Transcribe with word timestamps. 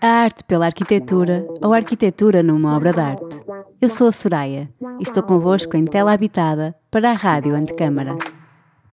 A 0.00 0.06
arte 0.06 0.44
pela 0.44 0.66
arquitetura 0.66 1.46
ou 1.60 1.72
arquitetura 1.72 2.42
numa 2.42 2.76
obra 2.76 2.92
de 2.92 3.00
arte. 3.00 3.36
Eu 3.80 3.88
sou 3.88 4.08
a 4.08 4.12
Soraya 4.12 4.68
e 5.00 5.02
estou 5.02 5.22
convosco 5.22 5.76
em 5.76 5.84
Tela 5.84 6.12
Habitada 6.12 6.74
para 6.90 7.10
a 7.10 7.14
Rádio 7.14 7.54
Antecâmara. 7.54 8.16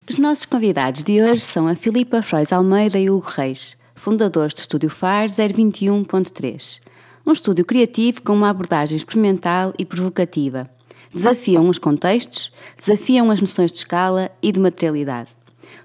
Os 0.09 0.17
nossos 0.17 0.45
convidados 0.45 1.03
de 1.03 1.21
hoje 1.21 1.41
são 1.41 1.67
a 1.67 1.75
Filipa 1.75 2.21
Frois 2.21 2.51
Almeida 2.51 2.99
e 2.99 3.09
Hugo 3.09 3.25
Reis, 3.25 3.77
fundadores 3.95 4.53
do 4.53 4.59
Estúdio 4.59 4.89
FAR 4.89 5.27
021.3, 5.27 6.81
um 7.25 7.31
estúdio 7.31 7.63
criativo 7.63 8.21
com 8.21 8.33
uma 8.33 8.49
abordagem 8.49 8.95
experimental 8.95 9.73
e 9.79 9.85
provocativa. 9.85 10.69
Desafiam 11.13 11.69
os 11.69 11.77
contextos, 11.77 12.51
desafiam 12.77 13.31
as 13.31 13.39
noções 13.39 13.71
de 13.71 13.77
escala 13.77 14.29
e 14.41 14.51
de 14.51 14.59
materialidade. 14.59 15.29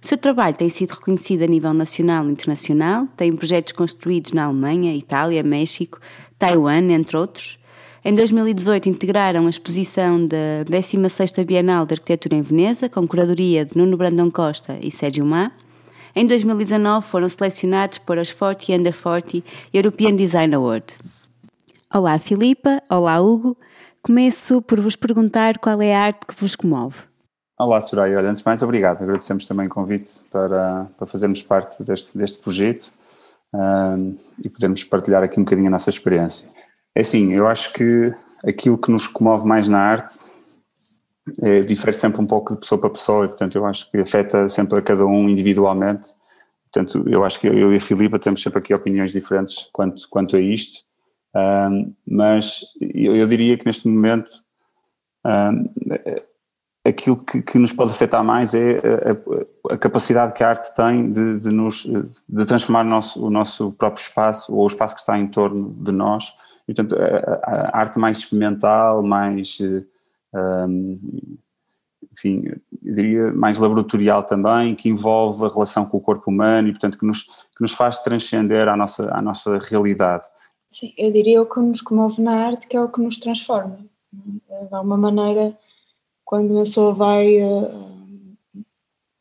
O 0.02 0.06
seu 0.06 0.16
trabalho 0.16 0.56
tem 0.56 0.68
sido 0.68 0.92
reconhecido 0.92 1.42
a 1.42 1.46
nível 1.46 1.74
nacional 1.74 2.28
e 2.28 2.32
internacional, 2.32 3.06
tem 3.16 3.34
projetos 3.34 3.72
construídos 3.72 4.32
na 4.32 4.44
Alemanha, 4.44 4.94
Itália, 4.94 5.42
México, 5.42 5.98
Taiwan, 6.38 6.92
entre 6.92 7.16
outros. 7.16 7.58
Em 8.04 8.14
2018 8.14 8.88
integraram 8.88 9.46
a 9.46 9.50
exposição 9.50 10.24
da 10.24 10.64
16ª 10.64 11.44
Bienal 11.44 11.84
de 11.84 11.94
Arquitetura 11.94 12.36
em 12.36 12.42
Veneza, 12.42 12.88
com 12.88 13.06
curadoria 13.06 13.64
de 13.64 13.76
Nuno 13.76 13.96
Brandão 13.96 14.30
Costa 14.30 14.78
e 14.80 14.90
Sérgio 14.90 15.24
Má. 15.24 15.50
Em 16.14 16.26
2019 16.26 17.06
foram 17.06 17.28
selecionados 17.28 17.98
para 17.98 18.22
os 18.22 18.32
40 18.32 18.72
Under 18.72 18.96
40 18.96 19.42
European 19.74 20.14
Design 20.14 20.54
Award. 20.54 20.94
Olá 21.92 22.18
Filipa, 22.18 22.82
olá 22.88 23.20
Hugo. 23.20 23.56
Começo 24.00 24.62
por 24.62 24.80
vos 24.80 24.94
perguntar 24.94 25.58
qual 25.58 25.82
é 25.82 25.94
a 25.94 26.00
arte 26.00 26.26
que 26.26 26.34
vos 26.40 26.54
comove. 26.54 27.07
Olá, 27.60 27.80
Soraya. 27.80 28.16
Olha, 28.16 28.30
antes 28.30 28.40
de 28.40 28.46
mais, 28.46 28.62
obrigado. 28.62 29.02
Agradecemos 29.02 29.44
também 29.44 29.66
o 29.66 29.68
convite 29.68 30.22
para, 30.30 30.84
para 30.96 31.06
fazermos 31.08 31.42
parte 31.42 31.82
deste, 31.82 32.16
deste 32.16 32.38
projeto 32.38 32.92
um, 33.52 34.16
e 34.44 34.48
podermos 34.48 34.84
partilhar 34.84 35.24
aqui 35.24 35.40
um 35.40 35.42
bocadinho 35.42 35.66
a 35.66 35.70
nossa 35.70 35.90
experiência. 35.90 36.48
É 36.94 37.00
assim, 37.00 37.32
eu 37.32 37.48
acho 37.48 37.72
que 37.72 38.14
aquilo 38.46 38.78
que 38.78 38.92
nos 38.92 39.08
comove 39.08 39.44
mais 39.44 39.66
na 39.66 39.80
arte 39.80 40.14
é, 41.42 41.58
difere 41.58 41.92
sempre 41.92 42.20
um 42.20 42.26
pouco 42.28 42.54
de 42.54 42.60
pessoa 42.60 42.80
para 42.80 42.90
pessoa 42.90 43.24
e, 43.24 43.28
portanto, 43.28 43.56
eu 43.56 43.66
acho 43.66 43.90
que 43.90 43.98
afeta 43.98 44.48
sempre 44.48 44.78
a 44.78 44.82
cada 44.82 45.04
um 45.04 45.28
individualmente. 45.28 46.10
Portanto, 46.72 47.02
eu 47.08 47.24
acho 47.24 47.40
que 47.40 47.48
eu 47.48 47.72
e 47.72 47.76
a 47.76 47.80
Filipa 47.80 48.20
temos 48.20 48.40
sempre 48.40 48.60
aqui 48.60 48.72
opiniões 48.72 49.10
diferentes 49.10 49.68
quanto, 49.72 50.08
quanto 50.08 50.36
a 50.36 50.40
isto, 50.40 50.84
um, 51.34 51.92
mas 52.06 52.60
eu, 52.80 53.16
eu, 53.16 53.26
diria 53.26 53.58
que 53.58 53.66
neste 53.66 53.88
momento 53.88 54.30
um, 55.26 55.64
aquilo 56.84 57.16
que, 57.16 57.42
que, 57.42 57.58
nos 57.58 57.72
pode 57.72 57.90
afetar 57.90 58.24
mais 58.24 58.54
é 58.54 58.78
a, 58.78 59.72
a, 59.72 59.74
a 59.74 59.78
capacidade 59.78 60.32
que 60.32 60.42
a 60.42 60.48
arte 60.48 60.74
tem 60.74 61.12
de, 61.12 61.40
de, 61.40 61.50
nos, 61.50 61.84
de 62.28 62.44
transformar 62.44 62.84
o 62.84 62.88
nosso, 62.88 63.26
o 63.26 63.30
nosso 63.30 63.72
próprio 63.72 64.02
espaço 64.02 64.54
ou 64.54 64.64
o 64.64 64.66
espaço 64.66 64.94
que 64.94 65.00
está 65.00 65.18
em 65.18 65.26
torno 65.26 65.74
de 65.74 65.92
nós. 65.92 66.34
E, 66.66 66.74
portanto, 66.74 67.00
a, 67.00 67.50
a 67.76 67.80
arte 67.80 67.98
mais 67.98 68.18
experimental, 68.18 69.02
mais, 69.02 69.58
um, 70.34 71.28
enfim, 72.12 72.42
eu 72.46 72.94
diria 72.94 73.32
mais 73.32 73.58
laboratorial 73.58 74.22
também, 74.22 74.74
que 74.74 74.88
envolve 74.88 75.44
a 75.44 75.48
relação 75.48 75.84
com 75.84 75.96
o 75.96 76.00
corpo 76.00 76.30
humano 76.30 76.68
e, 76.68 76.72
portanto, 76.72 76.98
que 76.98 77.06
nos, 77.06 77.22
que 77.22 77.60
nos 77.60 77.72
faz 77.72 78.00
transcender 78.00 78.68
à 78.68 78.76
nossa, 78.76 79.10
à 79.14 79.22
nossa 79.22 79.58
realidade. 79.58 80.24
Sim, 80.70 80.92
eu 80.98 81.10
diria 81.10 81.40
o 81.40 81.46
que 81.46 81.60
nos 81.60 81.80
comove 81.80 82.22
na 82.22 82.46
arte 82.46 82.66
que 82.66 82.76
é 82.76 82.80
o 82.80 82.88
que 82.88 83.00
nos 83.00 83.18
transforma. 83.18 83.78
De 84.12 84.76
uma 84.82 84.96
maneira 84.96 85.56
quando 86.28 86.50
uma 86.50 86.64
pessoa 86.64 86.92
vai, 86.92 87.36
eh, 87.38 87.70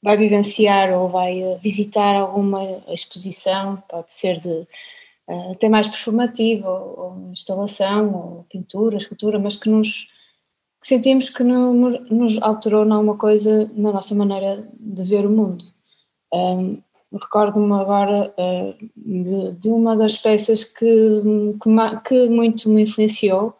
vai 0.03 0.17
vivenciar 0.17 0.91
ou 0.91 1.08
vai 1.08 1.41
eh, 1.41 1.58
visitar 1.63 2.13
alguma 2.17 2.61
exposição, 2.89 3.81
pode 3.88 4.11
ser 4.11 4.41
de 4.41 4.67
eh, 5.30 5.52
até 5.53 5.69
mais 5.69 5.88
performativa, 5.88 6.69
ou, 6.69 7.31
instalação, 7.31 8.13
ou 8.13 8.45
pintura, 8.50 8.97
escultura, 8.97 9.39
mas 9.39 9.55
que 9.55 9.69
nos 9.69 10.09
que 10.81 10.88
sentimos 10.88 11.29
que 11.29 11.44
no, 11.44 11.73
nos 11.73 12.41
alterou 12.41 12.81
alguma 12.81 13.18
coisa 13.18 13.72
na 13.74 13.94
nossa 13.94 14.13
maneira 14.13 14.68
de 14.78 15.03
ver 15.03 15.25
o 15.25 15.31
mundo. 15.31 15.63
Um, 16.34 16.81
Recordo-me 17.12 17.74
agora 17.74 18.34
uh, 18.38 18.89
de, 18.97 19.53
de, 19.53 19.69
uma 19.69 19.95
das 19.95 20.18
peças 20.18 20.66
que, 20.66 21.24
que, 21.63 21.69
que 22.06 22.29
muito 22.29 22.69
me 22.69 22.84
influenciou, 22.84 23.56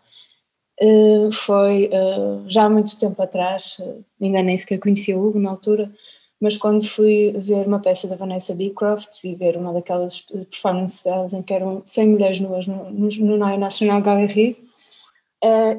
Uh, 0.80 1.32
foi 1.32 1.88
uh, 1.88 2.48
já 2.48 2.66
há 2.66 2.70
muito 2.70 3.00
tempo 3.00 3.20
atrás, 3.20 3.78
uh, 3.80 4.06
ainda 4.22 4.44
nem 4.44 4.56
sequer 4.56 4.78
conhecia 4.78 5.18
o 5.18 5.28
Hugo 5.28 5.40
na 5.40 5.50
altura, 5.50 5.92
mas 6.40 6.56
quando 6.56 6.88
fui 6.88 7.34
ver 7.36 7.66
uma 7.66 7.80
peça 7.80 8.08
da 8.08 8.16
Vanessa 8.16 8.54
Beecroft 8.54 9.24
e 9.24 9.34
ver 9.34 9.58
uma 9.58 9.74
daquelas 9.74 10.22
performances 10.52 11.04
delas 11.04 11.34
em 11.34 11.42
que 11.42 11.52
eram 11.52 11.82
100 11.84 12.10
mulheres 12.10 12.40
nuas 12.40 12.68
no, 12.68 12.92
no, 12.92 13.10
no 13.10 13.38
National 13.58 14.02
Gallery, 14.04 14.56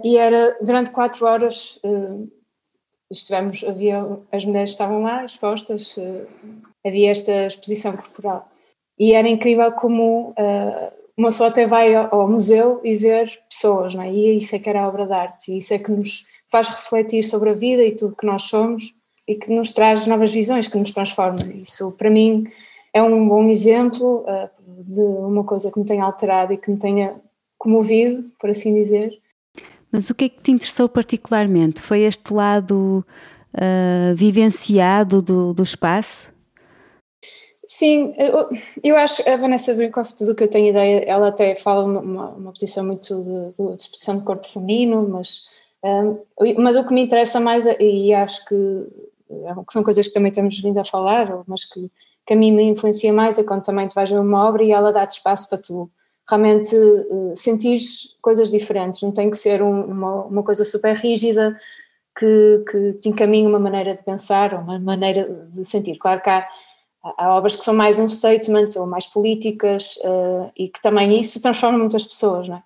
e 0.03 0.17
era 0.17 0.57
durante 0.61 0.91
quatro 0.91 1.27
horas, 1.27 1.81
estivemos, 3.09 3.63
havia, 3.63 4.05
as 4.33 4.45
mulheres 4.45 4.71
estavam 4.71 5.03
lá 5.03 5.25
expostas, 5.25 5.97
havia 6.85 7.13
esta 7.13 7.47
exposição 7.47 7.97
corporal. 7.97 8.51
E 8.99 9.13
era 9.13 9.29
incrível 9.29 9.71
como 9.73 10.35
uma 11.19 11.31
pessoa 11.31 11.49
até 11.49 11.67
vai 11.67 11.93
ao, 11.97 12.31
museu 12.31 12.81
e 12.85 12.97
ver 12.97 13.41
pessoas, 13.51 13.93
não 13.93 14.03
é? 14.03 14.13
E 14.13 14.39
isso 14.39 14.55
é 14.55 14.59
que 14.61 14.71
era 14.71 14.85
a 14.85 14.89
obra 14.89 15.05
de 15.05 15.13
arte, 15.13 15.53
e 15.53 15.59
isso 15.59 15.75
é 15.75 15.79
que 15.79 15.91
nos 15.91 16.25
faz 16.49 16.69
refletir 16.69 17.25
sobre 17.25 17.51
a 17.51 17.55
vida 17.55 17.83
e 17.83 17.97
tudo 17.97 18.17
que 18.17 18.25
nós 18.25 18.43
somos 18.45 18.95
e 19.27 19.35
que 19.35 19.51
nos 19.51 19.73
traz 19.73 20.07
novas 20.07 20.33
visões, 20.33 20.69
que 20.69 20.79
nos 20.79 20.93
transforma. 20.93 21.37
Isso, 21.55 21.91
para 21.93 22.09
mim, 22.09 22.47
é 22.95 23.03
um 23.03 23.29
bom 23.29 23.51
exemplo 23.51 24.25
uh, 24.25 24.49
de 24.81 25.03
uma 25.03 25.43
coisa 25.43 25.73
que 25.73 25.79
me 25.79 25.85
tenha 25.85 26.05
alterado 26.05 26.53
e 26.53 26.57
que 26.57 26.71
me 26.71 26.79
tenha 26.79 27.21
comovido, 27.59 28.31
por 28.39 28.49
assim 28.49 28.73
dizer. 28.73 29.11
Mas 29.91 30.09
o 30.11 30.15
que 30.15 30.27
é 30.27 30.29
que 30.29 30.41
te 30.41 30.53
interessou 30.53 30.89
particularmente? 30.89 31.83
Foi 31.83 32.03
este 32.03 32.33
lado 32.33 33.05
uh, 33.55 34.15
vivenciado 34.15 35.21
do, 35.21 35.53
do 35.53 35.65
espaço? 35.65 36.33
Sim, 37.71 38.15
eu, 38.17 38.49
eu 38.83 38.97
acho 38.97 39.29
a 39.29 39.37
Vanessa 39.37 39.75
Brinkoff, 39.75 40.15
do 40.25 40.35
que 40.35 40.43
eu 40.43 40.49
tenho 40.49 40.69
ideia, 40.69 41.05
ela 41.07 41.29
até 41.29 41.55
fala 41.55 41.85
uma, 41.85 42.31
uma 42.31 42.51
posição 42.53 42.83
muito 42.83 43.23
de, 43.23 43.63
de, 43.63 43.75
expressão 43.75 44.17
de 44.17 44.25
corpo 44.25 44.49
feminino, 44.49 45.07
mas, 45.07 45.45
um, 45.85 46.19
mas 46.63 46.77
o 46.77 46.87
que 46.87 46.95
me 46.95 47.03
interessa 47.03 47.39
mais, 47.39 47.67
e 47.79 48.15
acho 48.15 48.43
que, 48.47 48.55
é 49.31 49.55
que 49.67 49.73
são 49.75 49.83
coisas 49.83 50.07
que 50.07 50.15
também 50.15 50.33
temos 50.33 50.59
vindo 50.59 50.79
a 50.79 50.85
falar, 50.85 51.43
mas 51.47 51.67
que, 51.67 51.91
que 52.27 52.33
a 52.33 52.37
mim 52.37 52.53
me 52.53 52.63
influencia 52.63 53.13
mais, 53.13 53.39
é 53.39 53.45
quando 53.45 53.65
também 53.65 53.87
tu 53.87 53.95
vais 53.95 54.11
ver 54.11 54.19
uma 54.19 54.49
obra 54.49 54.65
e 54.65 54.73
ela 54.73 54.91
dá-te 54.91 55.19
espaço 55.19 55.51
para 55.51 55.59
tu 55.59 55.91
realmente 56.27 56.75
uh, 56.75 57.35
sentires 57.37 58.17
coisas 58.23 58.51
diferentes, 58.51 59.03
não 59.03 59.13
tem 59.13 59.31
que 59.31 59.37
ser 59.37 59.63
um, 59.63 59.85
uma, 59.85 60.25
uma 60.25 60.43
coisa 60.43 60.65
super 60.65 60.97
rígida 60.97 61.55
que, 62.19 62.65
que 62.71 62.93
te 62.95 63.11
encaminhe 63.11 63.47
uma 63.47 63.59
maneira 63.59 63.95
de 63.95 64.03
pensar 64.03 64.55
ou 64.55 64.61
uma 64.61 64.79
maneira 64.79 65.47
de 65.51 65.65
sentir. 65.67 65.99
Claro 65.99 66.23
que 66.23 66.31
há 66.31 66.49
há 67.17 67.37
obras 67.37 67.57
que 67.57 67.65
são 67.65 67.75
mais 67.75 67.99
um 67.99 68.09
statement 68.09 68.69
ou 68.77 68.87
mais 68.87 69.07
políticas 69.07 69.97
uh, 70.05 70.51
e 70.57 70.69
que 70.69 70.83
também 70.83 71.21
isso 71.21 71.41
transforma 71.41 71.79
muitas 71.79 72.05
pessoas, 72.05 72.49
não 72.49 72.57
é? 72.57 72.63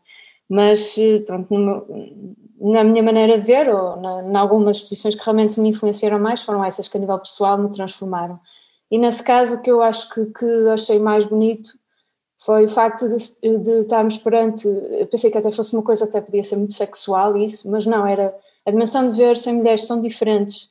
Mas, 0.48 0.98
eh, 0.98 1.20
pronto, 1.20 1.54
no, 1.58 2.34
na 2.60 2.84
minha 2.84 3.02
maneira 3.02 3.38
de 3.38 3.44
ver, 3.44 3.68
ou 3.74 3.98
em 3.98 4.36
algumas 4.36 4.76
exposições 4.76 5.14
que 5.14 5.24
realmente 5.24 5.58
me 5.58 5.70
influenciaram 5.70 6.18
mais, 6.18 6.42
foram 6.42 6.62
essas 6.62 6.88
que 6.88 6.96
a 6.96 7.00
nível 7.00 7.18
pessoal 7.18 7.56
me 7.56 7.70
transformaram. 7.70 8.38
E 8.90 8.98
nesse 8.98 9.22
caso, 9.22 9.54
o 9.54 9.62
que 9.62 9.70
eu 9.70 9.80
acho 9.80 10.10
que, 10.10 10.26
que 10.26 10.68
achei 10.68 10.98
mais 10.98 11.24
bonito 11.24 11.70
foi 12.36 12.66
o 12.66 12.68
facto 12.68 13.06
de, 13.08 13.58
de 13.58 13.70
estarmos 13.80 14.18
perante, 14.18 14.68
eu 14.68 15.06
pensei 15.06 15.30
que 15.30 15.38
até 15.38 15.50
fosse 15.50 15.74
uma 15.74 15.82
coisa, 15.82 16.04
até 16.04 16.20
podia 16.20 16.44
ser 16.44 16.56
muito 16.56 16.74
sexual 16.74 17.36
isso, 17.36 17.70
mas 17.70 17.86
não, 17.86 18.06
era 18.06 18.36
a 18.66 18.70
dimensão 18.70 19.10
de 19.10 19.16
ver 19.16 19.36
100 19.36 19.54
mulheres 19.56 19.86
tão 19.86 20.00
diferentes 20.00 20.68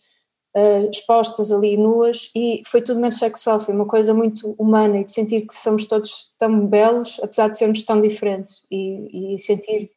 uh, 0.55 0.89
expostas 0.89 1.51
ali 1.51 1.77
nuas 1.77 2.31
e 2.35 2.61
foi 2.65 2.81
tudo 2.81 2.99
menos 2.99 3.17
sexual, 3.17 3.59
foi 3.59 3.73
uma 3.73 3.85
coisa 3.85 4.13
muito 4.13 4.55
humana 4.57 4.99
e 4.99 5.05
de 5.05 5.11
sentir 5.11 5.41
que 5.41 5.53
somos 5.53 5.85
todos 5.87 6.31
tão 6.37 6.67
belos, 6.67 7.19
apesar 7.23 7.47
de 7.49 7.57
sermos 7.57 7.83
tão 7.83 8.01
diferentes 8.01 8.63
e, 8.69 9.35
e 9.35 9.39
sentir 9.39 9.91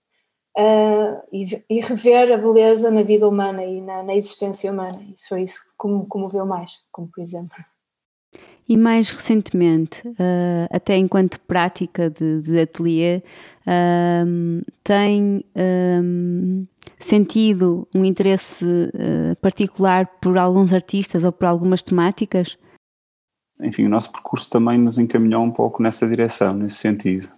uh, 0.57 1.23
e, 1.33 1.63
e, 1.69 1.81
rever 1.81 2.33
a 2.33 2.37
beleza 2.37 2.91
na 2.91 3.03
vida 3.03 3.29
humana 3.29 3.65
e 3.65 3.81
na, 3.81 4.03
na 4.03 4.15
existência 4.15 4.71
humana. 4.71 5.05
Isso 5.15 5.29
foi 5.29 5.43
isso 5.43 5.61
que 5.81 5.89
me 5.89 6.07
comoveu 6.07 6.47
mais, 6.47 6.79
como 6.91 7.09
por 7.09 7.23
exemplo. 7.23 7.74
E 8.67 8.79
mais 8.79 9.11
recentemente, 9.11 10.07
uh, 10.09 10.69
até 10.71 10.97
enquanto 10.97 11.39
prática 11.41 12.09
de, 12.09 12.41
de 12.41 12.61
ateliê, 12.61 13.23
uh, 13.67 14.65
tem 14.83 15.45
um, 15.55 16.67
sentido 16.99 17.87
um 17.95 18.05
interesse 18.05 18.65
uh, 18.65 19.37
particular 19.43 20.07
por 20.21 20.39
alguns 20.39 20.73
artistas 20.73 21.25
ou 21.25 21.33
por 21.33 21.45
algumas 21.45 21.83
temáticas? 21.83 22.57
Enfim, 23.61 23.85
o 23.85 23.91
nosso 23.91 24.11
percurso 24.11 24.49
também 24.51 24.79
nos 24.79 24.99
encaminhou 24.99 25.43
um 25.43 25.51
pouco 25.51 25.83
nessa 25.83 26.09
direção, 26.09 26.55
nesse 26.55 26.77
sentido. 26.77 27.29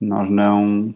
Nós 0.00 0.30
não, 0.30 0.94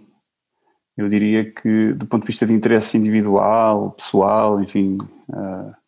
eu 0.96 1.06
diria 1.06 1.50
que 1.50 1.92
do 1.92 2.06
ponto 2.06 2.22
de 2.22 2.28
vista 2.28 2.46
de 2.46 2.52
interesse 2.54 2.96
individual, 2.96 3.92
pessoal, 3.92 4.60
enfim, 4.60 4.96
uh, 5.28 5.79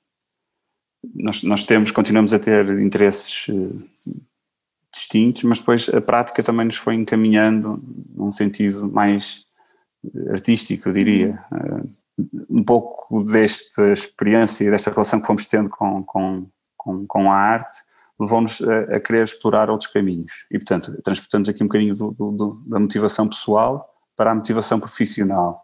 nós, 1.15 1.43
nós 1.43 1.67
temos, 1.67 1.91
continuamos 1.91 2.33
a 2.33 2.39
ter 2.39 2.69
interesses 2.81 3.47
uh, 3.49 3.83
distintos, 4.93 5.43
mas 5.45 5.59
depois 5.59 5.89
a 5.89 6.01
prática 6.01 6.43
também 6.43 6.67
nos 6.67 6.77
foi 6.77 6.95
encaminhando 6.95 7.83
num 8.15 8.31
sentido 8.31 8.91
mais 8.91 9.45
artístico, 10.31 10.89
eu 10.89 10.93
diria. 10.93 11.45
Uh, 11.53 11.87
um 12.51 12.63
pouco 12.63 13.23
desta 13.23 13.93
experiência 13.93 14.65
e 14.65 14.71
desta 14.71 14.91
relação 14.91 15.21
que 15.21 15.27
fomos 15.27 15.47
tendo 15.47 15.69
com, 15.69 16.03
com, 16.05 16.47
com, 16.77 17.07
com 17.07 17.33
a 17.33 17.37
arte 17.37 17.79
levou-nos 18.19 18.61
a, 18.63 18.97
a, 18.97 19.01
querer 19.01 19.25
explorar 19.25 19.71
outros 19.71 19.91
caminhos. 19.91 20.47
E, 20.51 20.59
portanto, 20.59 21.01
transportamos 21.03 21.49
aqui 21.49 21.63
um 21.63 21.67
bocadinho 21.67 21.95
do, 21.95 22.11
do, 22.13 22.31
do, 22.31 22.63
da 22.67 22.79
motivação 22.79 23.29
pessoal 23.29 23.89
para 24.17 24.31
a 24.31 24.35
motivação 24.35 24.79
profissional. 24.79 25.63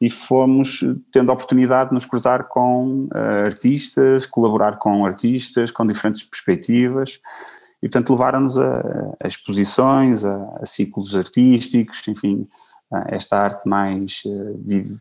E 0.00 0.08
fomos 0.08 0.80
tendo 1.12 1.30
a 1.30 1.34
oportunidade 1.34 1.90
de 1.90 1.94
nos 1.94 2.06
cruzar 2.06 2.48
com 2.48 3.04
uh, 3.06 3.46
artistas, 3.46 4.26
colaborar 4.26 4.78
com 4.78 5.04
artistas, 5.04 5.70
com 5.70 5.86
diferentes 5.86 6.22
perspectivas, 6.22 7.20
e 7.82 7.88
portanto 7.88 8.10
levaram-nos 8.10 8.58
a, 8.58 8.80
a, 9.22 9.28
exposições, 9.28 10.24
a, 10.24 10.58
a, 10.60 10.66
ciclos 10.66 11.16
artísticos, 11.16 12.06
enfim, 12.08 12.46
esta 13.08 13.38
arte 13.38 13.68
mais 13.68 14.22
uh, 14.26 14.58
vive. 14.58 14.98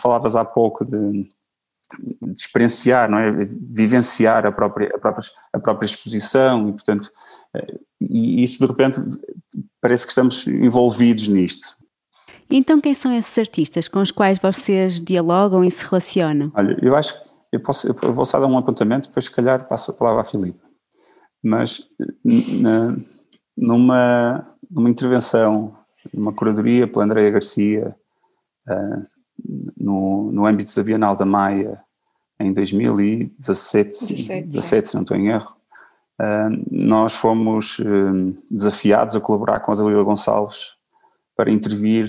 Falavas 0.00 0.36
há 0.36 0.44
pouco 0.44 0.84
de, 0.84 1.22
de, 1.22 2.32
experienciar, 2.32 3.10
não 3.10 3.18
é? 3.18 3.30
Vivenciar 3.30 4.46
a 4.46 4.52
própria, 4.52 4.90
a 4.94 4.98
própria, 4.98 5.26
a 5.52 5.58
própria 5.58 5.86
exposição 5.86 6.68
e 6.68 6.72
portanto, 6.72 7.10
uh, 7.56 7.80
e 8.00 8.42
isso 8.42 8.60
de 8.60 8.66
repente 8.66 9.00
parece 9.80 10.04
que 10.04 10.12
estamos 10.12 10.46
envolvidos 10.46 11.28
nisto. 11.28 11.76
Então 12.50 12.80
quem 12.80 12.94
são 12.94 13.12
esses 13.12 13.36
artistas 13.38 13.88
com 13.88 14.00
os 14.00 14.10
quais 14.10 14.38
vocês 14.38 15.00
dialogam 15.00 15.64
e 15.64 15.70
se 15.70 15.84
relacionam? 15.84 16.52
Olha, 16.54 16.76
eu 16.82 16.94
acho 16.94 17.14
que 17.14 17.28
eu, 17.52 17.60
posso, 17.60 17.86
eu 17.86 18.12
vou 18.12 18.26
só 18.26 18.38
dar 18.40 18.46
um 18.46 18.58
apontamento, 18.58 19.08
depois 19.08 19.26
se 19.26 19.30
calhar 19.30 19.66
passo 19.66 19.90
a 19.90 19.94
palavra 19.94 20.22
à 20.22 20.24
Filipe 20.24 20.64
mas 21.44 21.86
na, 22.60 22.96
numa, 23.54 24.56
numa 24.70 24.88
intervenção, 24.88 25.76
numa 26.12 26.32
curadoria 26.32 26.88
pela 26.88 27.04
Andrea 27.04 27.30
Garcia, 27.30 27.94
uh, 28.66 29.06
no, 29.78 30.32
no 30.32 30.46
âmbito 30.46 30.74
da 30.74 30.82
Bienal 30.82 31.14
da 31.14 31.26
Maia, 31.26 31.78
em 32.40 32.52
2017, 32.52 33.88
17, 33.90 34.48
17 34.48 34.88
se 34.88 34.94
não 34.94 35.02
estou 35.02 35.16
em 35.18 35.28
erro, 35.28 35.54
uh, 36.20 36.64
nós 36.70 37.14
fomos 37.14 37.78
uh, 37.80 38.34
desafiados 38.50 39.14
a 39.14 39.20
colaborar 39.20 39.60
com 39.60 39.70
a 39.70 39.74
Dalila 39.74 40.02
Gonçalves 40.02 40.73
para 41.36 41.50
intervir 41.50 42.08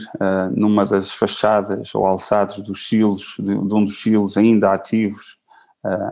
numa 0.56 0.86
das 0.86 1.12
fachadas 1.12 1.96
ou 1.96 2.06
alçados 2.06 2.62
dos 2.62 2.88
silos, 2.88 3.36
de, 3.40 3.46
de 3.46 3.74
um 3.74 3.84
dos 3.84 4.02
silos 4.02 4.38
ainda 4.38 4.72
ativos 4.72 5.38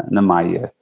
na 0.09 0.21
Maia. 0.21 0.73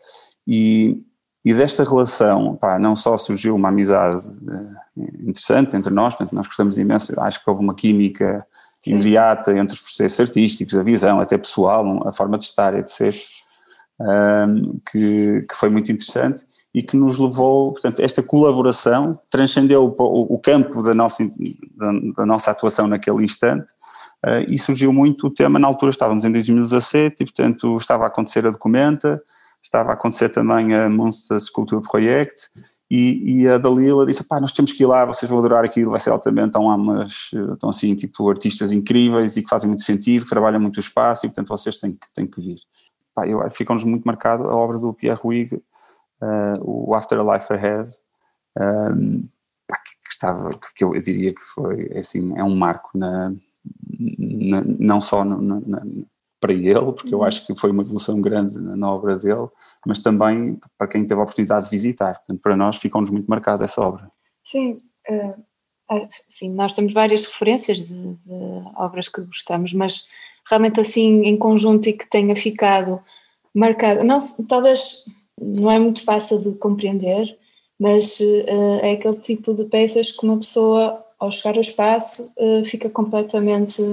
E 0.47 1.03
e 1.43 1.53
desta 1.55 1.83
relação, 1.83 2.55
pá, 2.55 2.77
não 2.77 2.95
só 2.95 3.17
surgiu 3.17 3.55
uma 3.55 3.69
amizade 3.69 4.27
eh, 4.27 5.01
interessante 5.21 5.75
entre 5.75 5.91
nós, 5.91 6.13
portanto, 6.13 6.35
nós 6.35 6.45
gostamos 6.45 6.77
imenso, 6.77 7.19
acho 7.19 7.43
que 7.43 7.49
houve 7.49 7.63
uma 7.63 7.73
química 7.73 8.45
Sim. 8.83 8.91
imediata 8.91 9.51
entre 9.57 9.73
os 9.73 9.81
processos 9.81 10.19
artísticos, 10.19 10.77
a 10.77 10.83
visão, 10.83 11.19
até 11.19 11.39
pessoal, 11.39 12.07
a 12.07 12.11
forma 12.11 12.37
de 12.37 12.43
estar 12.43 12.77
e 12.77 12.87
ser, 12.87 13.15
um, 13.99 14.79
que, 14.91 15.41
que 15.49 15.55
foi 15.55 15.69
muito 15.69 15.91
interessante 15.91 16.45
e 16.73 16.81
que 16.81 16.95
nos 16.95 17.19
levou, 17.19 17.73
portanto, 17.73 17.99
esta 17.99 18.23
colaboração 18.23 19.19
transcendeu 19.29 19.83
o, 19.97 20.33
o 20.33 20.39
campo 20.39 20.81
da 20.81 20.93
nossa, 20.93 21.23
da, 21.75 21.91
da, 22.17 22.25
nossa 22.25 22.51
atuação 22.51 22.87
naquele 22.87 23.23
instante 23.25 23.65
uh, 24.25 24.47
e 24.47 24.57
surgiu 24.57 24.93
muito 24.93 25.27
o 25.27 25.29
tema, 25.29 25.59
na 25.59 25.67
altura 25.67 25.89
estávamos 25.89 26.23
em 26.23 26.31
2017 26.31 27.23
e, 27.23 27.25
portanto, 27.25 27.77
estava 27.77 28.05
a 28.05 28.07
acontecer 28.07 28.47
a 28.47 28.51
documenta, 28.51 29.21
estava 29.61 29.89
a 29.89 29.93
acontecer 29.93 30.29
também 30.29 30.73
a 30.73 30.89
Monster 30.89 31.39
Sculpture 31.39 31.81
Project 31.81 32.49
e, 32.89 33.41
e, 33.41 33.47
a 33.47 33.57
Dalila 33.57 34.05
disse, 34.05 34.23
pá, 34.23 34.39
nós 34.39 34.51
temos 34.51 34.71
que 34.73 34.83
ir 34.83 34.85
lá, 34.85 35.05
vocês 35.05 35.29
vão 35.29 35.39
adorar 35.39 35.63
aquilo, 35.63 35.91
vai 35.91 35.99
ser 35.99 36.09
altamente, 36.09 36.47
estão 36.47 36.67
lá 36.67 36.75
umas, 36.75 37.31
estão 37.53 37.69
assim, 37.69 37.95
tipo, 37.95 38.29
artistas 38.29 38.71
incríveis 38.71 39.37
e 39.37 39.43
que 39.43 39.49
fazem 39.49 39.69
muito 39.69 39.83
sentido, 39.83 40.23
que 40.23 40.29
trabalham 40.29 40.59
muito 40.59 40.77
o 40.77 40.81
espaço 40.81 41.25
e, 41.25 41.29
portanto, 41.29 41.47
vocês 41.47 41.77
têm, 41.77 41.97
têm 42.13 42.27
que 42.27 42.41
vir. 42.41 42.57
Pá, 43.15 43.23
ficam-nos 43.49 43.85
muito 43.85 44.03
marcado 44.03 44.43
a 44.43 44.55
obra 44.55 44.77
do 44.77 44.93
Pierre 44.93 45.19
Huyghe, 45.23 45.61
uh, 46.21 46.59
o 46.63 46.93
After 46.95 47.19
a 47.19 47.35
Life 47.35 47.51
Ahead, 47.51 47.89
um, 48.57 49.27
pá, 49.67 49.77
que 49.77 50.11
estava, 50.11 50.59
que 50.75 50.83
eu, 50.83 50.91
diria 51.01 51.33
que 51.33 51.41
foi, 51.41 51.97
assim, 51.97 52.33
é 52.37 52.43
um 52.43 52.55
marco 52.55 52.89
na, 52.93 53.33
na 53.99 54.63
não 54.79 55.01
só 55.01 55.23
no, 55.23 55.61
na, 55.67 55.81
para 56.39 56.53
ele, 56.53 56.91
porque 56.93 57.13
eu 57.13 57.19
uhum. 57.19 57.23
acho 57.23 57.45
que 57.45 57.55
foi 57.55 57.69
uma 57.69 57.83
evolução 57.83 58.19
grande 58.19 58.59
na 58.59 58.91
obra 58.91 59.15
dele, 59.15 59.47
mas 59.85 59.99
também 59.99 60.59
para 60.75 60.87
quem 60.87 61.05
teve 61.05 61.19
a 61.19 61.23
oportunidade 61.23 61.65
de 61.65 61.71
visitar. 61.71 62.15
Portanto, 62.15 62.41
para 62.41 62.57
nós 62.57 62.77
ficou-nos 62.77 63.11
muito 63.11 63.27
marcada 63.27 63.63
essa 63.63 63.79
obra. 63.79 64.11
Sim, 64.43 64.79
uh, 65.07 66.07
sim, 66.09 66.51
nós 66.55 66.75
temos 66.75 66.93
várias 66.93 67.25
referências 67.25 67.77
de, 67.77 67.85
de, 67.85 68.33
obras 68.75 69.07
que 69.07 69.21
gostamos, 69.21 69.71
mas 69.73 70.07
realmente 70.49 70.79
assim 70.79 71.25
em 71.25 71.37
conjunto 71.37 71.87
e 71.87 71.93
que 71.93 72.09
tenha 72.09 72.35
ficado 72.35 72.99
marcado, 73.53 74.03
não, 74.03 74.17
talvez 74.47 75.05
não 75.41 75.71
é 75.71 75.79
muito 75.79 76.03
fácil 76.03 76.39
de 76.39 76.53
compreender, 76.53 77.37
mas 77.79 78.19
uh, 78.19 78.79
é 78.83 78.91
aquele 78.91 79.17
tipo 79.17 79.55
de 79.55 79.65
peças 79.65 80.11
que 80.11 80.23
uma 80.23 80.37
pessoa 80.37 81.03
ao 81.17 81.31
chegar 81.31 81.55
ao 81.55 81.61
espaço, 81.61 82.31
uh, 82.37 82.63
fica 82.63 82.89
completamente 82.89 83.83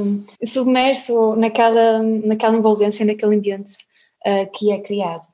submerso 0.45 1.37
naquela, 1.37 2.03
naquela 2.03 2.57
envolvência, 2.57 3.05
naquele 3.05 3.37
ambiente 3.37 3.73
uh, 4.27 4.51
que 4.53 4.73
é 4.73 4.79
criado. 4.79 5.27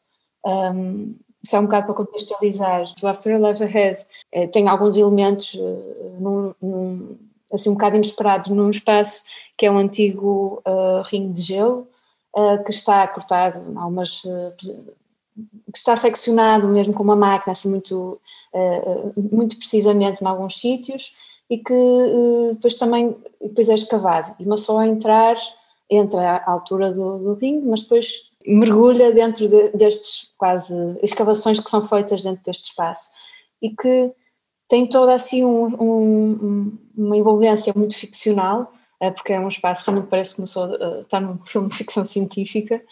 Um, 0.44 1.16
é 1.52 1.58
um 1.58 1.64
bocado 1.64 1.86
para 1.86 1.94
contextualizar. 1.94 2.92
O 3.02 3.06
After 3.06 3.34
a 3.34 3.50
Life 3.50 3.62
Ahead 3.62 4.04
tem 4.50 4.66
alguns 4.66 4.96
elementos 4.96 5.54
num, 6.18 6.54
num, 6.60 7.18
assim 7.52 7.68
um 7.68 7.74
bocado 7.74 7.96
inesperados 7.96 8.48
num 8.48 8.70
espaço 8.70 9.24
que 9.56 9.66
é 9.66 9.70
um 9.70 9.76
antigo 9.76 10.62
ringue 11.04 11.34
de 11.34 11.42
gelo, 11.42 11.86
que 12.64 12.70
está 12.70 13.06
cortado, 13.06 13.62
algumas, 13.78 14.22
que 15.72 15.78
está 15.78 15.96
seccionado 15.96 16.68
mesmo 16.68 16.94
com 16.94 17.02
uma 17.02 17.16
máquina, 17.16 17.52
assim 17.52 17.68
muito, 17.68 18.20
muito 19.32 19.56
precisamente 19.56 20.22
em 20.22 20.26
alguns 20.26 20.60
sítios, 20.60 21.14
e 21.50 21.58
que 21.58 21.72
uh, 21.72 22.54
depois 22.54 22.78
também 22.78 23.16
depois 23.40 23.68
é 23.68 23.74
escavado. 23.74 24.34
E 24.38 24.44
uma 24.44 24.56
só 24.56 24.78
a 24.78 24.86
entrar, 24.86 25.36
entra 25.90 26.36
à 26.36 26.50
altura 26.50 26.92
do, 26.92 27.18
do 27.18 27.34
ringue, 27.34 27.66
mas 27.66 27.82
depois 27.82 28.30
mergulha 28.46 29.12
dentro 29.12 29.48
de, 29.48 29.70
destes 29.70 30.32
quase 30.36 30.74
escavações 31.02 31.60
que 31.60 31.70
são 31.70 31.86
feitas 31.86 32.22
dentro 32.22 32.42
deste 32.44 32.66
espaço 32.66 33.10
e 33.60 33.70
que 33.70 34.12
tem 34.68 34.86
toda 34.86 35.12
assim 35.12 35.44
um, 35.44 35.66
um, 35.82 36.78
uma 36.96 37.16
envolvência 37.16 37.72
muito 37.76 37.96
ficcional, 37.96 38.72
porque 39.14 39.32
é 39.32 39.40
um 39.40 39.48
espaço 39.48 39.84
realmente 39.84 40.08
parece 40.08 40.30
que 40.30 40.36
começou 40.36 41.00
está 41.02 41.20
num 41.20 41.38
filme 41.44 41.68
de 41.68 41.76
ficção 41.76 42.04
científica 42.04 42.82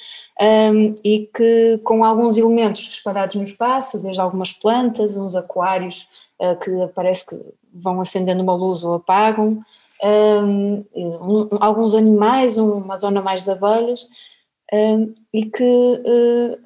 um, 0.40 0.94
e 1.04 1.30
que 1.34 1.78
com 1.84 2.04
alguns 2.04 2.36
elementos 2.36 2.82
espalhados 2.82 3.36
no 3.36 3.44
espaço, 3.44 4.02
desde 4.02 4.20
algumas 4.20 4.52
plantas, 4.52 5.16
uns 5.16 5.36
aquários 5.36 6.08
uh, 6.40 6.56
que 6.58 6.70
parece 6.94 7.28
que 7.28 7.40
vão 7.72 8.00
acendendo 8.00 8.42
uma 8.42 8.54
luz 8.54 8.82
ou 8.82 8.94
apagam, 8.94 9.62
um, 10.02 10.84
um, 10.94 11.48
alguns 11.60 11.94
animais, 11.94 12.58
uma 12.58 12.96
zona 12.96 13.20
mais 13.20 13.44
de 13.44 13.50
abelhas, 13.50 14.08
e 15.32 15.46
que 15.46 15.62
uh, 15.62 16.58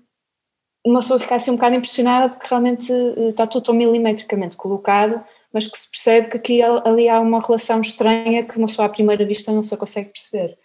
uma 0.86 1.00
pessoa 1.00 1.18
fica 1.18 1.34
assim 1.34 1.50
um 1.50 1.56
bocado 1.56 1.74
impressionada 1.74 2.28
porque 2.28 2.46
realmente 2.48 2.92
uh, 2.92 3.28
está 3.28 3.46
tudo 3.46 3.64
tão 3.64 3.74
milimetricamente 3.74 4.56
colocado, 4.56 5.22
mas 5.52 5.66
que 5.66 5.76
se 5.76 5.90
percebe 5.90 6.28
que 6.28 6.36
aqui 6.36 6.62
ali 6.62 7.08
há 7.08 7.20
uma 7.20 7.40
relação 7.40 7.80
estranha 7.80 8.44
que 8.44 8.56
uma 8.56 8.68
pessoa 8.68 8.86
à 8.86 8.88
primeira 8.88 9.24
vista 9.24 9.52
não 9.52 9.62
se 9.62 9.76
consegue 9.76 10.10
perceber. 10.10 10.56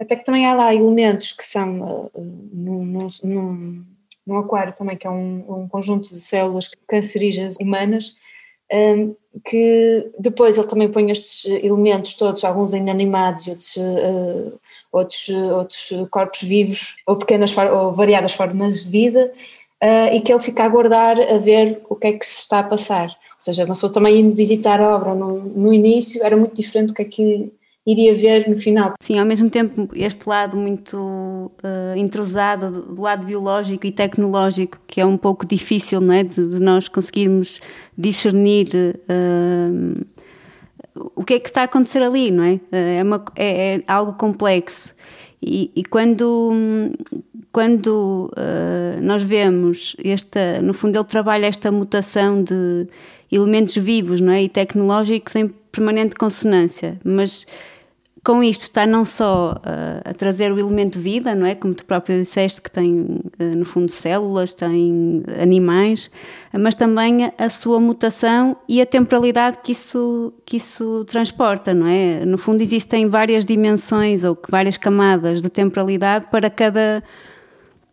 Até 0.00 0.16
que 0.16 0.24
também 0.24 0.46
há 0.46 0.54
lá 0.54 0.74
elementos 0.74 1.32
que 1.32 1.46
são 1.46 1.82
uh, 1.82 2.10
num, 2.52 3.06
num, 3.22 3.84
num, 4.26 4.38
aquário 4.38 4.72
também, 4.72 4.96
que 4.96 5.06
é 5.06 5.10
um, 5.10 5.44
um 5.46 5.68
conjunto 5.68 6.08
de 6.08 6.20
células 6.20 6.70
cancerígenas 6.88 7.56
humanas, 7.60 8.16
um, 8.72 9.14
que 9.44 10.10
depois 10.18 10.56
ele 10.56 10.66
também 10.68 10.90
põe 10.90 11.10
estes 11.10 11.44
elementos 11.62 12.14
todos, 12.14 12.44
alguns 12.44 12.72
inanimados 12.72 13.46
outros, 13.48 13.76
uh, 13.76 14.60
outros, 14.90 15.28
outros 15.28 16.08
corpos 16.10 16.42
vivos 16.42 16.96
ou 17.06 17.16
pequenas 17.16 17.54
ou 17.56 17.92
variadas 17.92 18.32
formas 18.32 18.84
de 18.84 18.90
vida 18.90 19.30
uh, 19.82 20.14
e 20.14 20.20
que 20.22 20.32
ele 20.32 20.40
fica 20.40 20.62
a 20.62 20.66
aguardar 20.66 21.20
a 21.20 21.36
ver 21.36 21.82
o 21.90 21.94
que 21.94 22.06
é 22.06 22.12
que 22.12 22.24
se 22.24 22.40
está 22.40 22.60
a 22.60 22.64
passar. 22.64 23.08
Ou 23.08 23.40
seja, 23.40 23.64
uma 23.64 23.74
pessoa 23.74 23.92
também 23.92 24.20
indo 24.20 24.34
visitar 24.34 24.80
a 24.80 24.96
obra 24.96 25.14
no, 25.14 25.40
no 25.40 25.74
início 25.74 26.24
era 26.24 26.36
muito 26.36 26.54
diferente 26.54 26.88
do 26.88 26.94
que 26.94 27.02
aqui 27.02 27.52
iria 27.86 28.14
ver 28.14 28.48
no 28.48 28.56
final. 28.56 28.94
Sim, 29.00 29.18
ao 29.18 29.26
mesmo 29.26 29.48
tempo 29.48 29.88
este 29.94 30.28
lado 30.28 30.56
muito 30.56 30.96
uh, 30.96 31.96
entrosado 31.96 32.94
do 32.94 33.00
lado 33.00 33.26
biológico 33.26 33.86
e 33.86 33.92
tecnológico 33.92 34.78
que 34.86 35.00
é 35.00 35.06
um 35.06 35.16
pouco 35.16 35.46
difícil, 35.46 36.00
não 36.00 36.14
é, 36.14 36.22
de, 36.22 36.46
de 36.46 36.60
nós 36.60 36.88
conseguirmos 36.88 37.60
discernir 37.96 38.68
uh, 38.74 40.06
o 41.14 41.24
que 41.24 41.34
é 41.34 41.40
que 41.40 41.48
está 41.48 41.62
a 41.62 41.64
acontecer 41.64 42.02
ali, 42.02 42.30
não 42.30 42.44
é? 42.44 42.60
Eh, 42.72 42.96
é, 42.98 43.02
uma, 43.02 43.24
é, 43.36 43.76
é 43.76 43.82
algo 43.86 44.12
complexo 44.14 44.94
e, 45.40 45.70
e 45.74 45.84
quando 45.84 46.52
quando 47.52 48.30
uh, 48.36 49.00
nós 49.02 49.22
vemos 49.22 49.96
esta, 50.04 50.60
no 50.62 50.72
fundo 50.72 50.96
ele 50.96 51.04
trabalha 51.04 51.46
esta 51.46 51.72
mutação 51.72 52.42
de 52.42 52.86
elementos 53.30 53.76
vivos 53.76 54.20
não 54.20 54.32
é? 54.32 54.42
e 54.42 54.48
tecnológicos 54.48 55.34
em 55.34 55.48
permanente 55.70 56.14
consonância, 56.14 56.98
mas 57.04 57.46
com 58.22 58.42
isto 58.42 58.62
está 58.62 58.86
não 58.86 59.04
só 59.04 59.52
uh, 59.52 60.10
a 60.10 60.12
trazer 60.12 60.52
o 60.52 60.58
elemento 60.58 60.98
vida, 60.98 61.34
não 61.34 61.46
é? 61.46 61.54
Como 61.54 61.72
tu 61.72 61.86
próprio 61.86 62.20
disseste, 62.20 62.60
que 62.60 62.70
tem 62.70 63.00
uh, 63.02 63.56
no 63.56 63.64
fundo 63.64 63.90
células, 63.90 64.52
tem 64.52 65.22
animais, 65.40 66.10
mas 66.52 66.74
também 66.74 67.32
a, 67.38 67.48
sua 67.48 67.80
mutação 67.80 68.56
e 68.68 68.80
a 68.80 68.86
temporalidade 68.86 69.58
que 69.62 69.72
isso, 69.72 70.34
que 70.44 70.58
isso 70.58 71.04
transporta, 71.06 71.72
não 71.72 71.86
é? 71.86 72.24
No 72.26 72.36
fundo 72.36 72.62
existem 72.62 73.08
várias 73.08 73.44
dimensões 73.44 74.22
ou 74.22 74.38
várias 74.50 74.76
camadas 74.76 75.40
de 75.40 75.48
temporalidade 75.48 76.26
para 76.30 76.50
cada, 76.50 77.02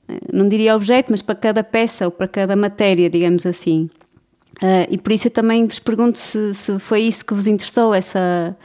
eh, 0.09 0.19
não 0.33 0.49
diria 0.49 0.75
objeto, 0.75 1.07
mas 1.09 1.21
para 1.21 1.35
cada 1.35 1.63
peça 1.63 2.05
ou 2.05 2.11
para 2.11 2.27
cada 2.27 2.55
matéria, 2.55 3.09
digamos 3.09 3.45
assim. 3.45 3.89
Uh, 4.61 4.87
e 4.89 4.97
por 4.97 5.11
isso 5.11 5.27
eu 5.27 5.31
também 5.31 5.67
vos 5.67 5.79
pergunto 5.79 6.17
se, 6.17 6.53
se 6.53 6.79
foi 6.79 7.01
isso 7.01 7.23
que 7.23 7.33
vos 7.33 7.45
interessou, 7.45 7.93
essa 7.93 8.55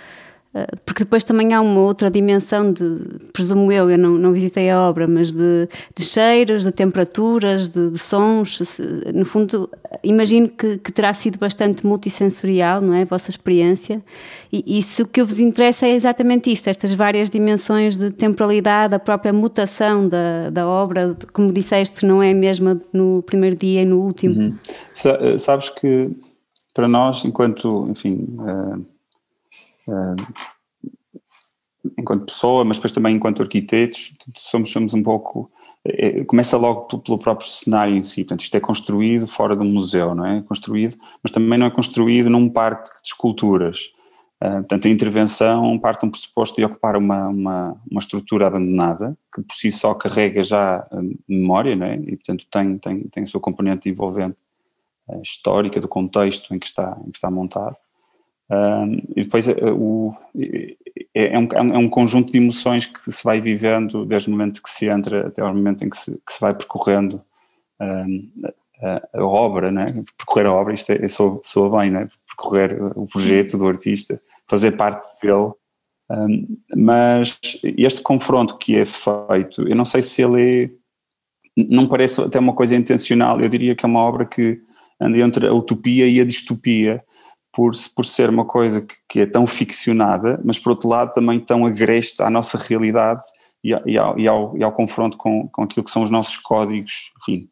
porque 0.84 1.04
depois 1.04 1.24
também 1.24 1.54
há 1.54 1.62
uma 1.62 1.80
outra 1.80 2.10
dimensão 2.10 2.70
de, 2.70 2.84
presumo 3.32 3.72
eu, 3.72 3.90
eu 3.90 3.96
não, 3.96 4.10
não 4.10 4.32
visitei 4.32 4.68
a 4.68 4.82
obra, 4.82 5.08
mas 5.08 5.32
de, 5.32 5.66
de 5.96 6.04
cheiros, 6.04 6.64
de 6.64 6.72
temperaturas, 6.72 7.70
de, 7.70 7.90
de 7.90 7.98
sons. 7.98 8.60
No 9.14 9.24
fundo, 9.24 9.70
imagino 10.04 10.48
que, 10.48 10.76
que, 10.76 10.92
terá 10.92 11.14
sido 11.14 11.38
bastante 11.38 11.86
multissensorial, 11.86 12.82
não 12.82 12.92
é? 12.92 13.02
A 13.02 13.06
vossa 13.06 13.30
experiência. 13.30 14.02
E, 14.52 14.78
e 14.78 14.82
se 14.82 15.00
o 15.00 15.08
que 15.08 15.22
vos 15.22 15.38
interessa 15.38 15.86
é 15.86 15.94
exatamente 15.94 16.52
isto, 16.52 16.68
estas 16.68 16.92
várias 16.92 17.30
dimensões 17.30 17.96
de 17.96 18.10
temporalidade, 18.10 18.94
a 18.94 18.98
própria 18.98 19.32
mutação 19.32 20.06
da, 20.06 20.50
da 20.50 20.68
obra, 20.68 21.16
como 21.32 21.50
disseste, 21.50 22.04
não 22.04 22.22
é 22.22 22.32
a 22.32 22.34
mesma 22.34 22.78
no 22.92 23.22
primeiro 23.22 23.56
dia 23.56 23.80
e 23.80 23.86
no 23.86 24.00
último. 24.00 24.38
Uhum. 24.38 24.54
Eh, 25.06 25.38
sabes 25.38 25.70
que 25.70 26.10
para 26.74 26.86
nós, 26.86 27.24
enquanto, 27.24 27.88
enfim. 27.88 28.36
Uh 28.38 28.91
enquanto 31.98 32.26
pessoa, 32.26 32.64
mas 32.64 32.76
depois 32.76 32.92
também 32.92 33.16
enquanto 33.16 33.42
arquitetos, 33.42 34.14
somos, 34.36 34.70
somos 34.70 34.94
um 34.94 35.02
pouco. 35.02 35.50
É, 35.84 36.24
começa 36.24 36.56
logo 36.56 36.82
pelo, 36.82 37.02
pelo, 37.02 37.18
próprio 37.18 37.48
cenário 37.48 37.96
em 37.96 38.02
si, 38.02 38.22
portanto, 38.22 38.42
isto 38.42 38.56
é 38.56 38.60
construído 38.60 39.26
fora 39.26 39.56
de 39.56 39.62
um 39.62 39.72
museu, 39.72 40.14
não 40.14 40.24
é? 40.24 40.42
Construído, 40.42 40.96
mas 41.22 41.32
também 41.32 41.58
não 41.58 41.66
é 41.66 41.70
construído 41.70 42.30
num 42.30 42.48
parque 42.48 42.88
de 43.02 43.08
esculturas. 43.08 43.90
Uh, 44.40 44.58
portanto, 44.58 44.86
a 44.86 44.90
intervenção 44.90 45.78
parte 45.78 46.00
de 46.00 46.06
um 46.06 46.10
pressuposto 46.10 46.56
de 46.56 46.64
ocupar 46.64 46.96
uma, 46.96 47.28
uma, 47.28 47.80
uma 47.88 48.00
estrutura 48.00 48.46
abandonada, 48.46 49.16
que 49.34 49.42
por 49.42 49.54
si 49.54 49.70
só 49.70 49.94
carrega 49.94 50.42
já 50.42 50.84
memória, 51.28 51.74
não 51.76 51.86
é? 51.86 51.96
E, 51.96 52.16
portanto, 52.16 52.46
tem, 52.50 52.78
tem, 52.78 53.02
tem 53.08 53.22
a 53.22 53.26
sua 53.26 53.40
componente 53.40 53.88
envolvente 53.88 54.36
uh, 55.08 55.20
histórica 55.20 55.80
do 55.80 55.88
contexto 55.88 56.54
em 56.54 56.58
que 56.58 56.66
está, 56.66 56.96
em 57.06 57.10
que 57.10 57.18
está 57.18 57.30
montado. 57.30 57.76
E 59.16 59.22
depois 59.22 59.46
uh, 59.48 59.52
o, 59.74 60.14
é, 61.14 61.34
é, 61.34 61.38
um, 61.38 61.48
é 61.74 61.78
um 61.78 61.88
conjunto 61.88 62.32
de 62.32 62.38
emoções 62.38 62.86
que 62.86 63.10
se 63.10 63.24
vai 63.24 63.40
vivendo 63.40 64.04
desde 64.04 64.28
o 64.28 64.32
momento 64.32 64.62
que 64.62 64.70
se 64.70 64.88
entra 64.88 65.28
até 65.28 65.40
ao 65.40 65.54
momento 65.54 65.84
em 65.84 65.90
que 65.90 65.96
se, 65.96 66.12
que 66.26 66.32
se 66.32 66.40
vai 66.40 66.54
percorrendo 66.54 67.22
a, 67.80 69.02
a, 69.14 69.24
obra, 69.24 69.70
né? 69.70 69.86
percorrer 70.16 70.46
a 70.46 70.52
obra, 70.52 70.74
isto 70.74 70.90
é, 70.90 71.08
soa, 71.08 71.40
soa 71.44 71.80
bem, 71.80 71.90
né? 71.90 72.08
percorrer 72.26 72.78
o 72.96 73.06
projeto 73.06 73.56
do 73.56 73.66
artista, 73.66 74.20
fazer 74.46 74.72
parte 74.72 75.06
dele. 75.22 75.52
Mas 76.76 77.38
este 77.62 78.02
confronto 78.02 78.58
que 78.58 78.76
é 78.76 78.84
feito, 78.84 79.66
eu 79.66 79.74
não 79.74 79.84
sei 79.84 80.02
se 80.02 80.22
ele 80.22 80.64
é, 80.64 80.70
não 81.56 81.86
parece 81.86 82.20
até 82.20 82.38
uma 82.38 82.54
coisa 82.54 82.74
intencional, 82.74 83.40
eu 83.40 83.48
diria 83.48 83.74
que 83.74 83.84
é 83.84 83.88
uma 83.88 84.00
obra 84.00 84.24
que 84.24 84.60
anda 85.00 85.18
entre 85.18 85.46
a 85.46 85.52
utopia 85.52 86.06
e 86.06 86.20
a 86.20 86.24
distopia, 86.24 87.04
por, 87.52 87.72
por 87.94 88.04
ser 88.04 88.30
uma 88.30 88.44
coisa 88.44 88.80
que, 88.80 88.94
que, 89.08 89.20
é 89.20 89.26
tão 89.26 89.46
ficcionada, 89.46 90.40
mas 90.44 90.58
por 90.58 90.70
outro 90.70 90.88
lado 90.88 91.12
também 91.12 91.38
tão 91.38 91.66
agreste 91.66 92.22
à 92.22 92.30
nossa 92.30 92.56
realidade 92.56 93.22
e, 93.62 93.70
e, 93.70 93.98
ao, 93.98 94.18
e, 94.18 94.26
ao, 94.26 94.56
e 94.56 94.64
ao, 94.64 94.72
confronto 94.72 95.16
com, 95.16 95.48
com 95.48 95.62
aquilo 95.62 95.84
que 95.84 95.90
são 95.90 96.02
os 96.02 96.10
nossos 96.10 96.36
códigos, 96.38 97.12
enfim. 97.20 97.48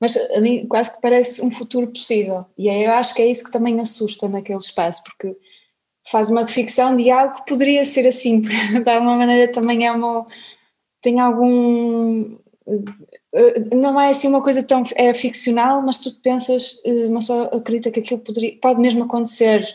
Mas 0.00 0.16
a 0.16 0.40
mim 0.40 0.66
quase 0.66 0.94
que 0.94 1.00
parece 1.00 1.42
um 1.44 1.50
futuro 1.50 1.86
possível, 1.88 2.46
e 2.56 2.68
eu 2.68 2.92
acho 2.92 3.14
que 3.14 3.22
é 3.22 3.26
isso 3.26 3.44
que 3.44 3.52
também 3.52 3.78
assusta 3.78 4.28
naquele 4.28 4.58
espaço, 4.58 5.02
porque 5.04 5.36
faz 6.10 6.30
uma 6.30 6.48
ficção 6.48 6.96
de 6.96 7.10
algo 7.10 7.36
que 7.36 7.46
poderia 7.46 7.84
ser 7.84 8.08
assim, 8.08 8.40
de 8.40 8.90
alguma 8.90 9.16
maneira 9.16 9.52
também 9.52 9.86
é 9.86 9.92
uma, 9.92 10.26
tem 11.00 11.20
algum 11.20 12.36
não 13.74 14.00
é 14.00 14.10
assim 14.10 14.28
uma 14.28 14.42
coisa 14.42 14.62
tão 14.62 14.82
é 14.94 15.12
ficcional, 15.14 15.82
mas 15.82 15.98
tu 15.98 16.12
pensas, 16.22 16.80
eh, 16.84 17.08
mas 17.08 17.24
só 17.24 17.44
acredita 17.44 17.90
que 17.90 18.00
aquilo 18.00 18.20
poderia, 18.20 18.56
pode 18.60 18.80
mesmo 18.80 19.04
acontecer, 19.04 19.66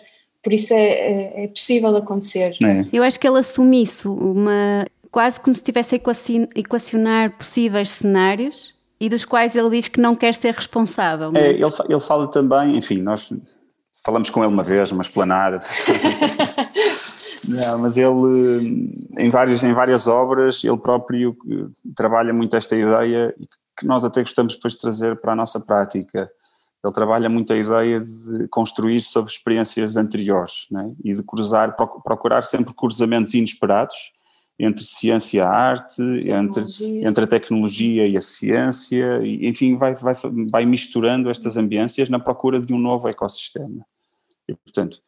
por 0.41 0.53
isso 0.53 0.73
é, 0.73 0.89
é, 0.89 1.43
é 1.43 1.47
possível 1.47 1.95
acontecer. 1.95 2.55
É. 2.63 2.85
Eu 2.91 3.03
acho 3.03 3.19
que 3.19 3.27
ele 3.27 3.39
assume 3.39 3.83
isso, 3.83 4.13
uma, 4.13 4.85
quase 5.11 5.39
como 5.39 5.55
se 5.55 5.61
estivesse 5.61 5.95
a 5.95 5.99
equacionar 6.55 7.37
possíveis 7.37 7.91
cenários 7.91 8.75
e 8.99 9.09
dos 9.09 9.25
quais 9.25 9.55
ele 9.55 9.69
diz 9.69 9.87
que 9.87 9.99
não 9.99 10.15
quer 10.15 10.33
ser 10.33 10.53
responsável. 10.53 11.31
É, 11.35 11.51
ele, 11.51 11.65
ele 11.89 11.99
fala 11.99 12.27
também, 12.27 12.77
enfim, 12.77 13.01
nós 13.01 13.31
falamos 14.05 14.29
com 14.29 14.43
ele 14.43 14.53
uma 14.53 14.63
vez, 14.63 14.91
uma 14.91 15.01
esplanada. 15.01 15.61
Não, 17.47 17.79
mas 17.79 17.97
ele, 17.97 18.93
em 19.17 19.29
várias, 19.29 19.63
em 19.63 19.73
várias 19.73 20.07
obras, 20.07 20.63
ele 20.63 20.77
próprio 20.77 21.37
trabalha 21.95 22.33
muito 22.33 22.55
esta 22.55 22.75
ideia 22.75 23.33
que 23.77 23.85
nós 23.85 24.03
até 24.03 24.21
gostamos 24.21 24.55
depois 24.55 24.73
de 24.73 24.79
trazer 24.79 25.19
para 25.19 25.33
a 25.33 25.35
nossa 25.35 25.59
prática. 25.59 26.29
Ele 26.83 26.93
trabalha 26.93 27.29
muito 27.29 27.53
a 27.53 27.57
ideia 27.57 27.99
de 27.99 28.47
construir 28.47 29.01
sobre 29.01 29.31
experiências 29.31 29.97
anteriores 29.97 30.67
né? 30.71 30.91
e 31.03 31.13
de 31.13 31.23
cruzar, 31.23 31.75
procurar 31.75 32.43
sempre 32.43 32.73
cruzamentos 32.73 33.33
inesperados 33.33 34.11
entre 34.59 34.83
ciência 34.83 35.37
e 35.37 35.41
arte, 35.41 36.01
entre, 36.01 36.65
entre 37.03 37.23
a 37.23 37.27
tecnologia 37.27 38.07
e 38.07 38.17
a 38.17 38.21
ciência, 38.21 39.21
e, 39.23 39.47
enfim, 39.47 39.77
vai, 39.77 39.93
vai, 39.93 40.15
vai 40.51 40.65
misturando 40.65 41.29
estas 41.29 41.57
ambiências 41.57 42.09
na 42.09 42.19
procura 42.19 42.59
de 42.59 42.73
um 42.73 42.79
novo 42.79 43.07
ecossistema. 43.07 43.85
E, 44.49 44.55
portanto, 44.55 44.99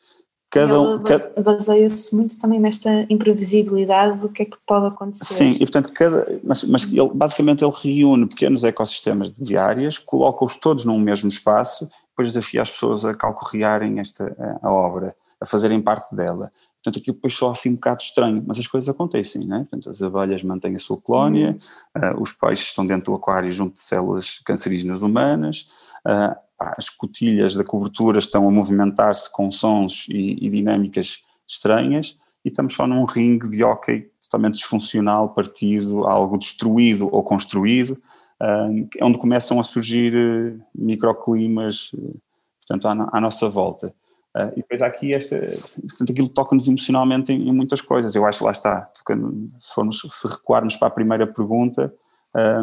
cada 0.50 0.80
um. 0.82 1.04
Baseia-se 1.44 2.16
muito 2.16 2.40
também 2.40 2.60
nesta 2.60 3.06
imprevisibilidade 3.10 4.22
do 4.22 4.30
que 4.30 4.44
é 4.44 4.46
que 4.46 4.58
pode 4.66 4.88
acontecer. 4.88 5.34
Sim, 5.34 5.52
e 5.52 5.60
portanto, 5.60 5.92
cada, 5.94 6.40
mas, 6.44 6.64
mas 6.64 6.84
ele, 6.92 7.12
basicamente 7.14 7.64
ele 7.64 7.74
reúne 7.76 8.26
pequenos 8.26 8.64
ecossistemas 8.64 9.32
de 9.32 9.58
áreas, 9.58 9.98
coloca-os 9.98 10.56
todos 10.56 10.86
num 10.86 11.00
mesmo 11.00 11.30
espaço, 11.30 11.90
depois 12.10 12.30
desafia 12.30 12.62
as 12.62 12.72
pessoas 12.72 13.06
a 13.06 13.14
calcorrearem 13.14 14.00
esta, 14.00 14.36
a, 14.62 14.72
obra, 14.72 15.16
a 15.40 15.46
fazerem 15.46 15.82
parte 15.82 16.14
dela. 16.16 16.52
Portanto, 16.82 17.02
aquilo 17.02 17.16
depois 17.16 17.34
só 17.34 17.52
assim 17.52 17.72
um 17.72 17.76
bocado 17.76 18.02
estranho, 18.02 18.44
mas 18.48 18.58
as 18.58 18.66
coisas 18.66 18.90
acontecem, 18.90 19.46
né? 19.46 19.60
Portanto, 19.70 19.90
as 19.90 20.02
abelhas 20.02 20.44
mantêm 20.44 20.76
a 20.76 20.80
sua 20.80 20.98
colónia, 20.98 21.58
uhum. 21.96 22.10
uh, 22.12 22.22
os 22.22 22.32
peixes 22.32 22.68
estão 22.68 22.86
dentro 22.86 23.12
do 23.12 23.16
aquário 23.16 23.52
junto 23.52 23.74
de 23.74 23.82
células 23.82 24.40
cancerígenas 24.46 25.02
humanas, 25.02 25.68
uh, 26.08 26.36
as 26.60 26.90
cotilhas 26.90 27.56
da 27.56 27.64
cobertura 27.64 28.20
estão 28.20 28.48
a 28.48 28.52
movimentar-se 28.52 29.32
com 29.32 29.50
sons 29.50 30.06
e, 30.10 30.46
e, 30.46 30.50
dinâmicas 30.50 31.24
estranhas 31.48 32.18
e 32.44 32.50
estamos 32.50 32.74
só 32.74 32.86
num 32.86 33.06
ringue 33.06 33.50
de 33.50 33.64
hockey 33.64 34.10
totalmente 34.22 34.56
disfuncional, 34.56 35.34
partido, 35.34 36.06
algo 36.06 36.38
destruído 36.38 37.10
ou 37.12 37.24
construído, 37.24 38.00
uh, 38.42 38.90
onde 39.02 39.18
começam 39.18 39.60
a 39.60 39.64
surgir 39.64 40.14
uh, 40.16 40.62
microclimas, 40.76 41.92
uh, 41.94 42.20
portanto, 42.60 42.88
à, 42.88 43.18
à, 43.18 43.22
nossa 43.22 43.50
volta. 43.50 43.94
Uh, 44.36 44.52
e 44.54 44.56
depois 44.58 44.82
há 44.82 44.88
aqui 44.88 45.14
esta, 45.14 45.40
portanto, 45.40 46.12
aquilo 46.12 46.30
toca-nos 46.30 46.68
emocionalmente 46.68 47.34
em, 47.34 47.50
em, 47.50 47.54
muitas 47.54 47.82
coisas. 47.82 48.16
Eu 48.16 48.26
acho 48.26 48.40
que 48.40 48.46
lá 48.46 48.52
está, 48.52 48.82
tocando, 48.82 49.50
se 49.58 49.74
formos, 49.74 50.06
se 50.08 50.28
recuarmos 50.28 50.76
para 50.76 50.90
a 50.90 50.92
primeira 50.92 51.26
pergunta, 51.26 51.92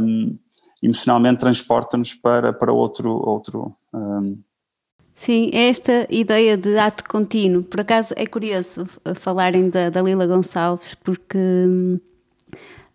um, 0.00 0.38
emocionalmente 0.86 1.40
transporta-nos 1.40 2.14
para, 2.14 2.52
para 2.52 2.72
outro. 2.72 3.10
outro 3.10 3.72
um... 3.92 4.38
Sim, 5.14 5.50
é 5.52 5.68
esta 5.68 6.06
ideia 6.10 6.56
de 6.56 6.78
ato 6.78 7.02
contínuo. 7.04 7.62
Por 7.62 7.80
acaso 7.80 8.12
é 8.16 8.26
curioso 8.26 8.86
falarem 9.14 9.70
da, 9.70 9.88
da 9.88 10.02
Lila 10.02 10.26
Gonçalves, 10.26 10.94
porque 10.94 11.38
hum, 11.38 11.98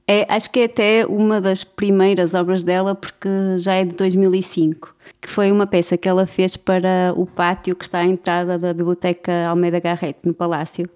é, 0.08 0.26
acho 0.30 0.50
que 0.52 0.60
é 0.60 0.66
até 0.66 1.06
uma 1.06 1.42
das 1.42 1.64
primeiras 1.64 2.34
obras 2.34 2.64
dela, 2.64 2.94
porque 2.94 3.28
já 3.58 3.74
é 3.74 3.84
de 3.84 3.96
2005, 3.96 4.96
que 5.20 5.28
foi 5.28 5.52
uma 5.52 5.66
peça 5.66 5.98
que 5.98 6.08
ela 6.08 6.28
fez 6.28 6.56
para 6.56 7.12
o 7.16 7.26
pátio 7.26 7.76
que 7.76 7.86
está 7.86 8.00
à 8.00 8.06
entrada 8.06 8.58
da 8.58 8.74
Biblioteca 8.74 9.48
Almeida 9.48 9.80
Garrett, 9.80 10.20
no 10.24 10.34
Palácio. 10.34 10.88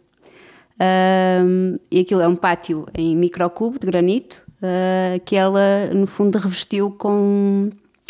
Um, 0.77 1.79
e 1.89 2.01
aquilo 2.01 2.21
é 2.21 2.27
um 2.27 2.35
pátio 2.35 2.85
em 2.93 3.15
microcubo 3.15 3.79
de 3.79 3.87
granito, 3.87 4.44
uh, 4.65 5.19
que 5.23 5.35
ela 5.35 5.87
no 5.93 6.07
fundo 6.07 6.37
revestiu 6.37 6.91
com 6.91 7.69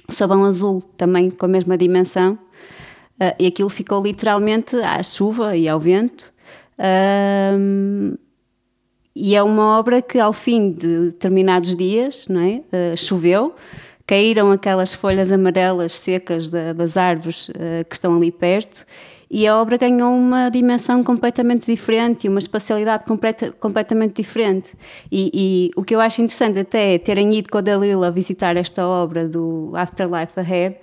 sabão 0.09 0.43
azul, 0.43 0.81
também 0.97 1.29
com 1.29 1.45
a 1.45 1.49
mesma 1.49 1.77
dimensão, 1.77 2.33
uh, 2.33 3.35
e 3.39 3.47
aquilo 3.47 3.69
ficou 3.69 4.01
literalmente 4.01 4.75
à 4.77 5.01
chuva 5.03 5.55
e 5.55 5.67
ao 5.67 5.79
vento. 5.79 6.31
Uh, 6.79 8.17
e 9.15 9.35
é 9.35 9.41
uma 9.41 9.79
obra 9.79 10.01
que 10.01 10.19
ao 10.19 10.33
fim 10.33 10.71
de 10.71 11.05
determinados 11.05 11.75
dias, 11.75 12.27
não 12.27 12.41
é? 12.41 12.61
choveu, 12.97 13.55
caíram 14.05 14.51
aquelas 14.51 14.93
folhas 14.93 15.31
amarelas 15.31 15.93
secas 15.93 16.49
das 16.49 16.97
árvores 16.97 17.49
que 17.87 17.95
estão 17.95 18.17
ali 18.17 18.29
perto 18.29 18.85
e 19.35 19.45
a 19.45 19.59
obra 19.59 19.75
ganhou 19.75 20.15
uma 20.15 20.47
dimensão 20.47 21.03
completamente 21.03 21.65
diferente 21.65 22.23
e 22.23 22.29
uma 22.29 22.39
espacialidade 22.39 23.03
completa, 23.03 23.51
completamente 23.59 24.15
diferente. 24.15 24.69
E, 25.11 25.29
e, 25.33 25.71
o 25.75 25.83
que 25.83 25.93
eu 25.93 25.99
acho 25.99 26.21
interessante 26.21 26.57
até 26.57 26.93
é 26.93 26.97
terem 26.97 27.35
ido 27.35 27.49
com 27.49 27.57
a 27.57 27.61
Dalila 27.61 28.09
visitar 28.11 28.55
esta 28.55 28.87
obra 28.87 29.27
do 29.27 29.73
Afterlife 29.75 30.39
Ahead, 30.39 30.77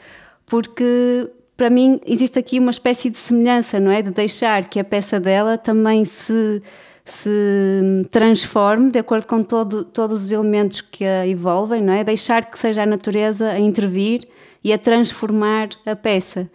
porque 0.44 1.30
para 1.56 1.70
mim 1.70 1.98
existe 2.04 2.38
aqui 2.38 2.58
uma 2.58 2.72
espécie 2.72 3.08
de 3.08 3.16
semelhança, 3.16 3.80
não 3.80 3.90
é? 3.90 4.02
De 4.02 4.10
deixar 4.10 4.68
que 4.68 4.78
a 4.78 4.84
peça 4.84 5.18
dela 5.18 5.56
também 5.56 6.04
se 6.04 6.60
se 7.06 8.06
transforme 8.10 8.90
de 8.90 8.98
acordo 8.98 9.26
com 9.26 9.42
todo, 9.42 9.82
todos 9.82 10.24
os 10.24 10.30
elementos 10.30 10.82
que 10.82 11.06
a 11.06 11.26
envolvem, 11.26 11.80
não 11.80 11.94
é? 11.94 12.04
Deixar 12.04 12.44
que 12.44 12.58
seja 12.58 12.82
a 12.82 12.86
natureza 12.86 13.48
a 13.48 13.58
intervir 13.58 14.28
e 14.62 14.74
a 14.74 14.78
transformar 14.78 15.70
a 15.86 15.96
peça. 15.96 16.50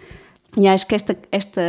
E 0.58 0.68
acho 0.68 0.88
que 0.88 0.96
esta, 0.96 1.16
esta 1.32 1.62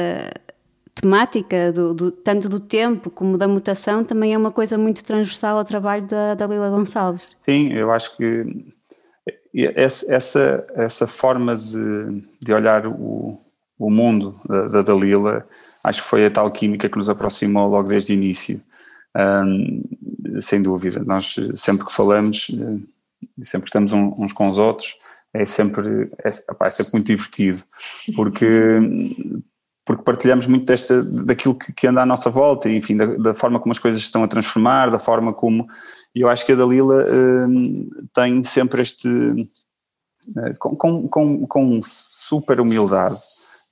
temática, 0.94 1.72
do, 1.72 1.94
do, 1.94 2.10
tanto 2.10 2.48
do 2.48 2.58
tempo 2.58 3.10
como 3.10 3.36
da 3.36 3.46
mutação, 3.46 4.02
também 4.02 4.32
é 4.32 4.38
uma 4.38 4.50
coisa 4.50 4.78
muito 4.78 5.04
transversal 5.04 5.58
ao 5.58 5.64
trabalho 5.64 6.06
da, 6.06 6.34
da 6.34 6.46
Lila 6.46 6.70
Gonçalves. 6.70 7.30
Sim, 7.38 7.72
eu 7.72 7.92
acho 7.92 8.16
que 8.16 8.46
essa, 9.54 10.66
essa 10.74 11.06
forma 11.06 11.54
de, 11.54 12.24
de 12.40 12.52
olhar 12.52 12.86
o, 12.86 13.38
o 13.78 13.90
mundo 13.90 14.34
da, 14.48 14.66
da 14.66 14.82
Dalila, 14.82 15.46
acho 15.84 16.02
que 16.02 16.08
foi 16.08 16.24
a 16.24 16.30
tal 16.30 16.50
química 16.50 16.88
que 16.88 16.96
nos 16.96 17.10
aproximou 17.10 17.68
logo 17.68 17.88
desde 17.88 18.12
o 18.12 18.14
início. 18.14 18.60
Sem 20.40 20.62
dúvida, 20.62 21.02
nós 21.04 21.34
sempre 21.54 21.84
que 21.84 21.92
falamos, 21.92 22.46
eh, 22.50 23.42
sempre 23.42 23.62
que 23.62 23.78
estamos 23.78 23.92
uns 23.92 24.32
com 24.32 24.48
os 24.48 24.58
outros, 24.58 24.94
é 25.38 25.46
sempre, 25.46 26.10
é, 26.24 26.28
é 26.28 26.70
sempre 26.70 26.92
muito 26.92 27.06
divertido, 27.06 27.62
porque, 28.16 28.80
porque 29.84 30.02
partilhamos 30.02 30.48
muito 30.48 30.66
desta, 30.66 31.00
daquilo 31.24 31.54
que, 31.54 31.72
que 31.72 31.86
anda 31.86 32.02
à 32.02 32.06
nossa 32.06 32.28
volta, 32.28 32.68
enfim, 32.68 32.96
da, 32.96 33.06
da, 33.06 33.34
forma 33.34 33.60
como 33.60 33.70
as 33.70 33.78
coisas 33.78 34.00
estão 34.00 34.24
a 34.24 34.28
transformar, 34.28 34.90
da 34.90 34.98
forma 34.98 35.32
como. 35.32 35.68
E 36.12 36.22
eu 36.22 36.28
acho 36.28 36.44
que 36.44 36.52
a 36.52 36.56
Dalila 36.56 37.04
uh, 37.04 38.08
tem 38.12 38.42
sempre 38.42 38.82
este. 38.82 39.08
Com, 40.58 40.76
com, 40.76 41.08
com, 41.08 41.46
com 41.46 41.80
super 41.84 42.60
humildade, 42.60 43.14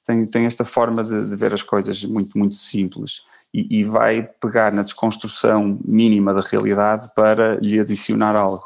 tem, 0.06 0.24
tem 0.24 0.46
esta 0.46 0.64
forma 0.64 1.02
de, 1.02 1.28
de 1.28 1.36
ver 1.36 1.52
as 1.52 1.62
coisas 1.62 2.02
muito, 2.04 2.38
muito 2.38 2.54
simples 2.54 3.22
e, 3.52 3.80
e, 3.80 3.84
vai 3.84 4.22
pegar 4.22 4.72
na 4.72 4.82
desconstrução 4.82 5.78
mínima 5.84 6.32
da 6.32 6.40
realidade 6.40 7.10
para 7.14 7.56
lhe 7.56 7.78
adicionar 7.78 8.36
algo. 8.36 8.64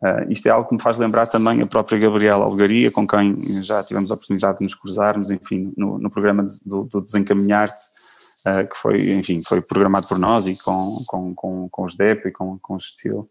Uh, 0.00 0.30
isto 0.30 0.46
é 0.46 0.50
algo 0.50 0.68
que 0.68 0.76
me 0.76 0.80
faz 0.80 0.96
lembrar 0.96 1.26
também 1.26 1.60
a 1.60 1.66
própria 1.66 1.98
Gabriela 1.98 2.44
Algaria, 2.44 2.90
com 2.90 3.06
quem 3.06 3.36
já 3.62 3.82
tivemos 3.82 4.10
a 4.10 4.14
oportunidade 4.14 4.58
de 4.58 4.64
nos 4.64 4.74
cruzarmos, 4.74 5.30
enfim, 5.30 5.72
no, 5.76 5.98
no 5.98 6.08
programa 6.08 6.46
de, 6.46 6.60
do, 6.64 6.84
do 6.84 7.00
Desencaminhar-te, 7.00 7.84
uh, 8.46 8.68
que 8.68 8.76
foi, 8.76 9.10
enfim, 9.10 9.40
foi 9.42 9.60
programado 9.60 10.06
por 10.06 10.16
nós 10.16 10.46
e 10.46 10.56
com, 10.62 10.88
com, 11.08 11.34
com, 11.34 11.68
com 11.68 11.82
os 11.82 11.96
DEP 11.96 12.28
e 12.28 12.30
com, 12.30 12.56
com 12.60 12.74
o 12.74 12.76
Estilo, 12.76 13.28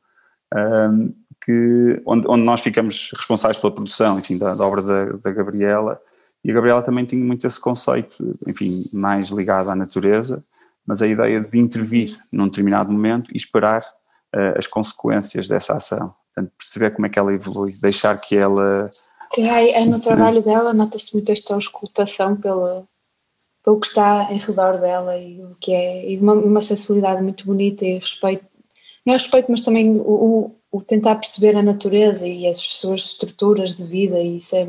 uh, 0.54 1.16
que, 1.42 2.02
onde, 2.06 2.28
onde 2.28 2.44
nós 2.44 2.60
ficamos 2.60 3.12
responsáveis 3.16 3.60
pela 3.60 3.74
produção, 3.74 4.20
enfim, 4.20 4.38
da, 4.38 4.54
da 4.54 4.66
obra 4.66 4.82
da, 4.82 5.06
da 5.06 5.32
Gabriela, 5.32 6.02
e 6.44 6.52
a 6.52 6.54
Gabriela 6.54 6.82
também 6.82 7.06
tinha 7.06 7.24
muito 7.24 7.48
esse 7.48 7.60
conceito, 7.62 8.30
enfim, 8.46 8.84
mais 8.92 9.30
ligado 9.30 9.70
à 9.70 9.76
natureza, 9.76 10.44
mas 10.86 11.02
a 11.02 11.08
ideia 11.08 11.40
de 11.40 11.58
intervir 11.58 12.18
num 12.32 12.46
determinado 12.46 12.92
momento 12.92 13.32
e 13.34 13.38
esperar 13.38 13.84
as 14.56 14.68
consequências 14.68 15.48
dessa 15.48 15.76
ação. 15.76 16.14
Portanto, 16.38 16.54
perceber 16.56 16.92
como 16.92 17.08
é 17.08 17.10
que 17.10 17.18
ela 17.18 17.34
evolui, 17.34 17.74
deixar 17.82 18.16
que 18.22 18.38
ela. 18.38 18.92
Sim, 19.34 19.50
é, 19.50 19.86
no 19.86 20.00
trabalho 20.00 20.44
dela 20.44 20.72
nota-se 20.72 21.12
muito 21.14 21.32
esta 21.32 21.56
auscultação 21.56 22.36
pelo, 22.36 22.88
pelo 23.64 23.80
que 23.80 23.88
está 23.88 24.32
em 24.32 24.38
redor 24.38 24.80
dela 24.80 25.18
e 25.18 25.44
o 25.44 25.50
que 25.60 25.74
é, 25.74 26.08
e 26.08 26.18
uma, 26.20 26.34
uma 26.34 26.62
sensibilidade 26.62 27.24
muito 27.24 27.44
bonita 27.46 27.84
e 27.84 27.98
respeito, 27.98 28.46
não 29.06 29.16
é 29.16 29.18
respeito, 29.18 29.50
mas 29.50 29.64
também 29.64 29.90
o, 29.90 30.02
o, 30.02 30.56
o, 30.72 30.84
tentar 30.84 31.16
perceber 31.16 31.58
a 31.58 31.64
natureza 31.64 32.28
e 32.28 32.48
as 32.48 32.58
suas 32.58 33.02
estruturas 33.02 33.78
de 33.78 33.88
vida, 33.88 34.20
e 34.20 34.38
isso 34.38 34.56
é, 34.56 34.68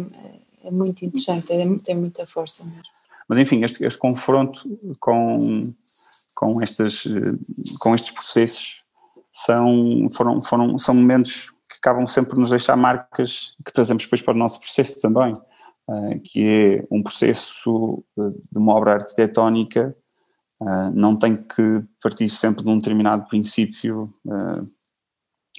é 0.65 0.71
muito 0.71 1.05
interessante, 1.05 1.53
é, 1.53 1.67
tem 1.85 1.95
muita 1.95 2.27
força 2.27 2.65
mesmo. 2.65 2.83
Mas 3.29 3.39
enfim, 3.39 3.63
este, 3.63 3.85
este 3.85 3.99
confronto 3.99 4.67
com, 4.99 5.67
com, 6.35 6.63
estas, 6.63 7.05
com 7.79 7.95
estes 7.95 8.11
processos 8.11 8.83
são, 9.31 10.09
foram, 10.11 10.41
foram, 10.41 10.79
são 10.79 10.95
momentos 10.95 11.53
acabam 11.79 12.07
sempre 12.07 12.31
por 12.31 12.39
nos 12.39 12.51
deixar 12.51 12.77
marcas 12.77 13.55
que 13.65 13.73
trazemos 13.73 14.05
depois 14.05 14.23
para 14.23 14.35
o 14.35 14.39
nosso 14.39 14.59
processo 14.59 15.01
também, 15.01 15.35
uh, 15.35 16.21
que 16.25 16.47
é 16.47 16.87
um 16.91 17.03
processo 17.03 18.05
de 18.17 18.59
uma 18.59 18.75
obra 18.75 18.95
arquitetónica 18.95 19.97
uh, 20.61 20.91
não 20.93 21.17
tem 21.17 21.37
que 21.37 21.83
partir 22.03 22.29
sempre 22.29 22.65
de 22.65 22.69
um 22.69 22.79
determinado 22.79 23.27
princípio 23.29 24.13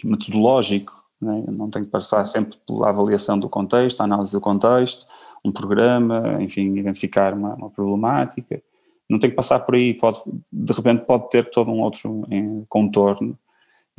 metodológico, 0.04 0.94
né? 1.22 1.44
não 1.48 1.70
tem 1.70 1.84
que 1.84 1.90
passar 1.90 2.24
sempre 2.26 2.58
pela 2.66 2.90
avaliação 2.90 3.38
do 3.38 3.50
contexto, 3.50 4.02
a 4.02 4.06
análise 4.06 4.32
do 4.32 4.40
contexto, 4.40 5.06
um 5.44 5.52
programa, 5.52 6.38
enfim, 6.42 6.78
identificar 6.78 7.34
uma, 7.34 7.56
uma 7.56 7.70
problemática, 7.70 8.62
não 9.10 9.18
tem 9.18 9.30
que 9.30 9.36
passar 9.36 9.60
por 9.60 9.76
aí, 9.76 9.94
pode, 9.94 10.22
de 10.52 10.74
repente 10.74 11.06
pode 11.06 11.30
ter 11.30 11.50
todo 11.50 11.72
um 11.72 11.82
outro 11.82 12.24
contorno 12.68 13.38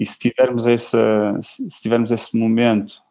e 0.00 0.06
se 0.06 0.18
tivermos, 0.18 0.66
essa, 0.66 1.38
se 1.42 1.82
tivermos 1.82 2.10
esse 2.10 2.34
momento 2.34 3.02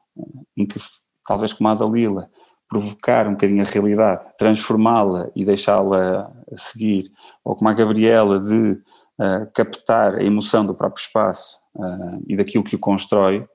em 0.57 0.65
que, 0.65 0.79
talvez 1.23 1.53
como 1.53 1.69
a 1.69 1.75
Dalila, 1.75 2.31
provocar 2.67 3.27
um 3.27 3.33
bocadinho 3.33 3.61
a 3.61 3.65
realidade, 3.65 4.23
transformá-la 4.39 5.29
e 5.35 5.45
deixá-la 5.45 6.31
seguir, 6.55 7.11
ou 7.45 7.55
como 7.55 7.69
a 7.69 7.73
Gabriela, 7.73 8.39
de 8.39 8.71
uh, 8.71 9.51
captar 9.53 10.15
a 10.15 10.23
emoção 10.23 10.65
do 10.65 10.73
próprio 10.73 10.99
espaço 10.99 11.59
uh, 11.75 12.23
e 12.27 12.35
daquilo 12.35 12.63
que 12.63 12.75
o 12.75 12.79
constrói. 12.79 13.47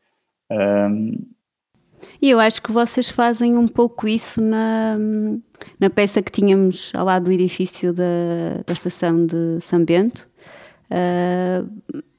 Um, 0.49 1.27
e 2.23 2.31
eu 2.31 2.39
acho 2.39 2.63
que 2.63 2.71
vocês 2.71 3.11
fazem 3.11 3.59
um 3.59 3.67
pouco 3.67 4.07
isso 4.07 4.41
na, 4.41 4.97
na 5.81 5.91
peça 5.91 6.23
que 6.23 6.31
tínhamos 6.31 6.93
ao 6.95 7.05
lado 7.05 7.25
do 7.25 7.33
edifício 7.33 7.93
da, 7.93 8.63
da 8.65 8.73
estação 8.73 9.27
de 9.27 9.59
São 9.61 9.85
Bento. 9.85 10.31
Uh, 10.89 12.14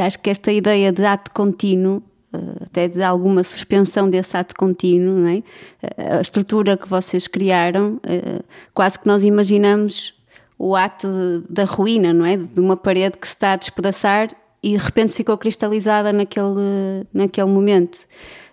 acho 0.00 0.18
que 0.18 0.30
esta 0.30 0.52
ideia 0.52 0.92
de 0.92 1.04
ato 1.04 1.30
contínuo, 1.32 2.02
eh, 2.32 2.38
até 2.64 2.88
de 2.88 3.02
alguma 3.02 3.42
suspensão 3.44 4.08
desse 4.08 4.36
ato 4.36 4.54
contínuo, 4.54 5.26
é? 5.26 5.42
Eh, 5.82 6.16
a 6.18 6.20
estrutura 6.20 6.76
que 6.76 6.88
vocês 6.88 7.26
criaram, 7.26 8.00
eh, 8.04 8.40
quase 8.74 8.98
que 8.98 9.06
nós 9.06 9.22
imaginamos 9.22 10.14
o 10.58 10.76
ato 10.76 11.08
da 11.48 11.64
ruína, 11.64 12.12
não 12.12 12.24
é? 12.24 12.36
De 12.36 12.60
uma 12.60 12.76
parede 12.76 13.16
que 13.18 13.26
se 13.26 13.34
está 13.34 13.52
a 13.52 13.56
despedaçar 13.56 14.30
e 14.62 14.76
de 14.76 14.84
repente 14.84 15.14
ficou 15.14 15.36
cristalizada 15.36 16.12
naquele, 16.12 17.04
naquele 17.12 17.48
momento. 17.48 17.98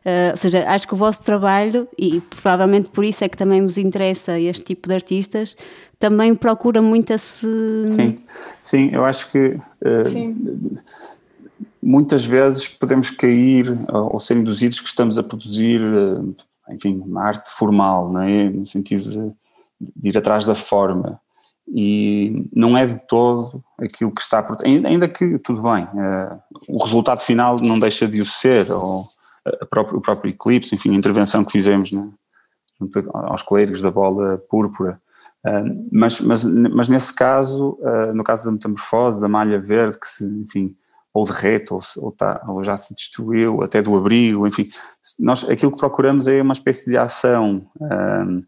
Uh, 0.10 0.32
ou 0.32 0.38
seja, 0.38 0.67
acho 0.67 0.88
que 0.88 0.93
o 0.93 0.98
vosso 0.98 1.22
trabalho, 1.22 1.88
e 1.98 2.19
provavelmente 2.22 2.89
por 2.89 3.04
isso 3.04 3.24
é 3.24 3.30
que 3.30 3.38
também 3.38 3.62
vos 3.62 3.78
interessa 3.78 4.39
este 4.39 4.63
tipo 4.63 4.88
de 4.88 4.95
artistas, 4.95 5.56
também 6.00 6.34
procura 6.34 6.82
muito 6.82 7.12
esse. 7.12 7.45
Sim, 7.89 8.19
sim 8.63 8.89
eu 8.91 9.06
acho 9.06 9.30
que 9.30 9.50
uh, 9.50 10.82
muitas 11.84 12.26
vezes 12.26 12.67
podemos 12.67 13.10
cair 13.10 13.78
ou 13.89 14.19
ser 14.19 14.38
induzidos 14.38 14.80
que 14.80 14.88
estamos 14.88 15.17
a 15.17 15.24
produzir, 15.24 15.82
uh, 15.82 16.36
enfim, 16.69 17.04
uma 17.06 17.26
arte 17.26 17.52
formal, 17.52 18.12
não 18.12 18.22
é? 18.22 18.50
no 18.50 18.65
sentido 18.65 19.10
de, 19.80 19.91
de, 19.95 20.10
ir 20.10 20.17
atrás 20.17 20.45
da 20.45 20.56
forma. 20.56 21.19
E 21.67 22.48
não 22.52 22.76
é 22.76 22.88
de 22.88 22.95
todo 23.08 23.63
aquilo 23.78 24.12
que 24.12 24.22
está 24.22 24.41
por. 24.41 24.58
Ainda 24.65 25.08
que, 25.08 25.38
tudo 25.38 25.62
bem, 25.62 25.84
uh, 25.84 26.39
o 26.67 26.84
resultado 26.84 27.19
final 27.19 27.58
não 27.62 27.78
deixa 27.78 28.08
de 28.08 28.22
o 28.22 28.26
ser, 28.26 28.72
ou 28.72 29.04
o 29.62 30.01
próprio 30.01 30.29
eclipse, 30.29 30.75
enfim, 30.75 30.91
a 30.91 30.97
intervenção 30.97 31.43
que 31.43 31.51
fizemos 31.51 31.91
né, 31.91 32.12
junto 32.79 33.09
aos 33.13 33.41
clérigos 33.41 33.81
da 33.81 33.91
bola 33.91 34.38
púrpura. 34.49 35.01
Uh, 35.45 35.88
mas, 35.91 36.19
mas, 36.19 36.43
mas 36.45 36.89
nesse 36.89 37.15
caso, 37.15 37.77
uh, 37.81 38.13
no 38.13 38.23
caso 38.23 38.45
da 38.45 38.51
metamorfose, 38.51 39.21
da 39.21 39.27
malha 39.27 39.59
verde, 39.59 39.99
que 39.99 40.07
se, 40.07 40.25
enfim, 40.25 40.75
ou 41.13 41.23
derrete, 41.23 41.73
ou, 41.73 41.79
ou, 41.97 42.12
tá, 42.12 42.43
ou 42.47 42.63
já 42.63 42.77
se 42.77 42.93
destruiu, 42.93 43.63
até 43.63 43.81
do 43.81 43.95
abrigo, 43.95 44.45
enfim, 44.45 44.63
nós 45.17 45.47
aquilo 45.49 45.71
que 45.71 45.77
procuramos 45.77 46.27
é 46.27 46.41
uma 46.41 46.53
espécie 46.53 46.89
de 46.89 46.97
ação 46.97 47.69
uh, 47.77 48.45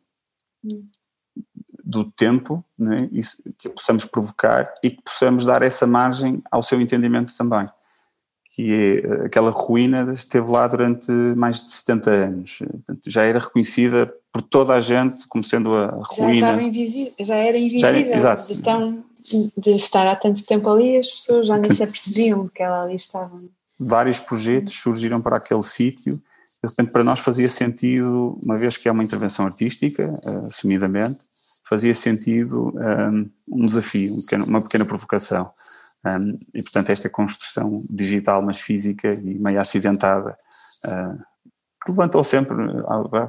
do 1.84 2.12
tempo, 2.12 2.64
né, 2.78 3.10
que 3.58 3.70
possamos 3.70 4.06
provocar 4.06 4.74
e 4.84 4.92
que 4.92 5.02
possamos 5.02 5.46
dar 5.46 5.62
essa 5.62 5.88
margem 5.88 6.42
ao 6.52 6.62
seu 6.62 6.80
entendimento 6.80 7.36
também 7.36 7.70
que 8.52 9.02
é 9.04 9.26
aquela 9.26 9.50
ruína 9.50 10.12
esteve 10.14 10.52
lá 10.52 10.68
durante 10.68 11.10
mais 11.12 11.64
de 11.64 11.72
70 11.72 12.12
anos. 12.12 12.60
Já 13.08 13.24
era 13.24 13.40
reconhecida 13.40 14.14
por 14.32 14.42
toda 14.42 14.74
a 14.74 14.82
gente 14.82 15.26
como 15.28 15.44
sendo 15.44 15.74
a 15.74 16.02
ruína. 16.04 16.56
Já, 16.56 16.62
invisível, 16.62 17.14
já 17.22 17.36
era 17.36 17.58
invisível. 17.58 17.80
Já 17.82 17.90
era, 17.90 18.36
de, 18.36 18.62
tão, 18.62 19.04
de 19.58 19.76
estar 19.76 20.06
há 20.06 20.16
tanto 20.18 20.46
tempo 20.46 20.70
ali, 20.70 20.98
as 20.98 21.10
pessoas 21.12 21.48
já 21.48 21.58
nem 21.58 21.72
se 21.72 21.82
apercebiam 21.82 22.48
que 22.48 22.62
ela 22.62 22.84
ali 22.84 22.96
estava. 22.96 23.42
Vários 23.80 24.20
projetos 24.20 24.74
surgiram 24.74 25.22
para 25.22 25.38
aquele 25.38 25.64
sítio. 25.64 26.14
De 26.14 26.70
repente, 26.70 26.92
para 26.92 27.06
nós 27.06 27.20
fazia 27.20 27.50
sentido, 27.50 28.38
uma 28.44 28.58
vez 28.58 28.76
que 28.76 28.88
é 28.88 28.92
uma 28.92 29.04
intervenção 29.04 29.46
artística, 29.46 30.14
assumidamente, 30.44 31.20
fazia 31.68 31.96
sentido 31.96 32.74
um, 32.76 33.30
um 33.48 33.66
desafio, 33.66 34.14
um 34.14 34.44
uma 34.50 34.62
pequena 34.62 34.84
provocação. 34.84 35.50
Um, 36.06 36.36
e, 36.54 36.64
portanto, 36.64 36.90
esta 36.90 37.10
construção 37.10 37.86
digital, 37.90 38.42
mas 38.42 38.60
física 38.60 39.14
e 39.14 39.42
meio 39.42 39.60
acidentada, 39.60 40.36
uh, 40.86 41.20
levantou 41.88 42.24
sempre 42.24 42.56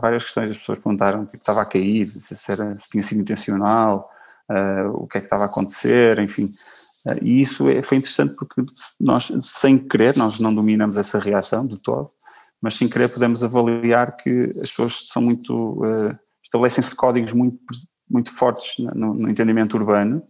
várias 0.00 0.24
questões. 0.24 0.50
As 0.50 0.58
pessoas 0.58 0.78
perguntaram 0.78 1.24
tipo, 1.26 1.36
estava 1.36 1.60
a 1.60 1.66
cair, 1.66 2.10
se, 2.10 2.50
era, 2.50 2.76
se 2.78 2.90
tinha 2.90 3.02
sido 3.02 3.20
intencional, 3.20 4.08
uh, 4.50 4.88
o 4.94 5.06
que 5.06 5.18
é 5.18 5.20
que 5.20 5.26
estava 5.26 5.42
a 5.42 5.46
acontecer, 5.46 6.18
enfim. 6.18 6.46
Uh, 7.06 7.18
e 7.20 7.42
isso 7.42 7.68
é, 7.68 7.82
foi 7.82 7.98
interessante 7.98 8.34
porque 8.36 8.62
nós, 8.98 9.30
sem 9.42 9.76
querer, 9.76 10.16
nós 10.16 10.40
não 10.40 10.54
dominamos 10.54 10.96
essa 10.96 11.18
reação 11.18 11.66
de 11.66 11.80
todo, 11.80 12.10
mas 12.60 12.74
sem 12.74 12.88
querer 12.88 13.12
podemos 13.12 13.44
avaliar 13.44 14.16
que 14.16 14.50
as 14.62 14.70
pessoas 14.70 15.08
são 15.08 15.20
muito. 15.20 15.82
estabelecem-se 16.42 16.94
códigos 16.96 17.34
muito, 17.34 17.58
muito 18.08 18.32
fortes 18.32 18.76
no, 18.78 19.12
no 19.12 19.28
entendimento 19.28 19.76
urbano 19.76 20.22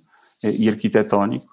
e 0.42 0.68
arquitetónico 0.68 1.52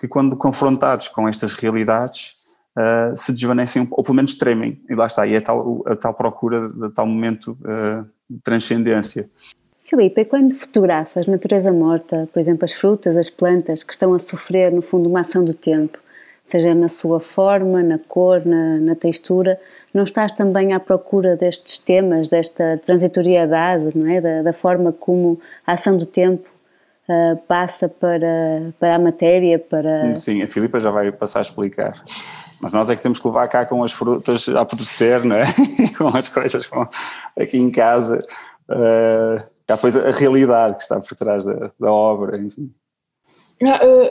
que 0.00 0.08
quando 0.08 0.34
confrontados 0.34 1.08
com 1.08 1.28
estas 1.28 1.52
realidades 1.52 2.32
uh, 2.74 3.14
se 3.14 3.32
desvanecem 3.32 3.86
ou 3.90 4.02
pelo 4.02 4.16
menos 4.16 4.34
tremem 4.34 4.80
e 4.88 4.94
lá 4.94 5.06
está, 5.06 5.26
e 5.26 5.34
é 5.34 5.36
a 5.36 5.42
tal, 5.42 5.82
a 5.86 5.94
tal 5.94 6.14
procura 6.14 6.66
de 6.66 6.90
tal 6.90 7.06
momento 7.06 7.56
uh, 7.60 8.08
de 8.28 8.40
transcendência. 8.42 9.28
Filipe, 9.84 10.24
quando 10.24 10.54
fotografas 10.54 11.26
natureza 11.26 11.70
morta, 11.70 12.26
por 12.32 12.40
exemplo 12.40 12.64
as 12.64 12.72
frutas, 12.72 13.14
as 13.14 13.28
plantas 13.28 13.82
que 13.82 13.92
estão 13.92 14.14
a 14.14 14.18
sofrer 14.18 14.72
no 14.72 14.80
fundo 14.80 15.06
uma 15.06 15.20
ação 15.20 15.44
do 15.44 15.52
tempo, 15.52 15.98
seja 16.42 16.74
na 16.74 16.88
sua 16.88 17.20
forma, 17.20 17.82
na 17.82 17.98
cor, 17.98 18.46
na, 18.46 18.78
na 18.78 18.94
textura, 18.94 19.60
não 19.92 20.04
estás 20.04 20.32
também 20.32 20.72
à 20.72 20.80
procura 20.80 21.36
destes 21.36 21.76
temas, 21.78 22.28
desta 22.28 22.78
transitoriedade, 22.78 23.90
não 23.94 24.06
é? 24.06 24.20
da, 24.20 24.42
da 24.42 24.52
forma 24.52 24.92
como 24.92 25.38
a 25.66 25.72
ação 25.74 25.96
do 25.96 26.06
tempo 26.06 26.48
uh, 27.10 27.36
passa 27.48 27.88
para, 27.88 28.72
para 28.78 28.94
a 28.94 28.98
matéria, 28.98 29.58
para... 29.58 30.14
Sim, 30.16 30.42
a 30.42 30.48
Filipa 30.48 30.80
já 30.80 30.90
vai 30.90 31.10
passar 31.10 31.40
a 31.40 31.42
explicar. 31.42 32.02
Mas 32.60 32.72
nós 32.72 32.90
é 32.90 32.96
que 32.96 33.02
temos 33.02 33.18
que 33.18 33.26
levar 33.26 33.48
cá 33.48 33.66
com 33.66 33.82
as 33.82 33.92
frutas 33.92 34.48
a 34.48 34.60
apodrecer, 34.60 35.26
não 35.26 35.36
é? 35.36 35.44
com 35.96 36.08
as 36.08 36.28
coisas 36.28 36.66
com, 36.66 36.86
aqui 37.38 37.58
em 37.58 37.72
casa. 37.72 38.22
Uh, 38.68 39.42
cá 39.66 39.76
depois 39.76 39.96
a 39.96 40.10
realidade 40.10 40.76
que 40.76 40.82
está 40.82 41.00
por 41.00 41.14
trás 41.14 41.44
da, 41.44 41.70
da 41.80 41.92
obra, 41.92 42.38
enfim. 42.38 42.70
Uh, 43.62 44.10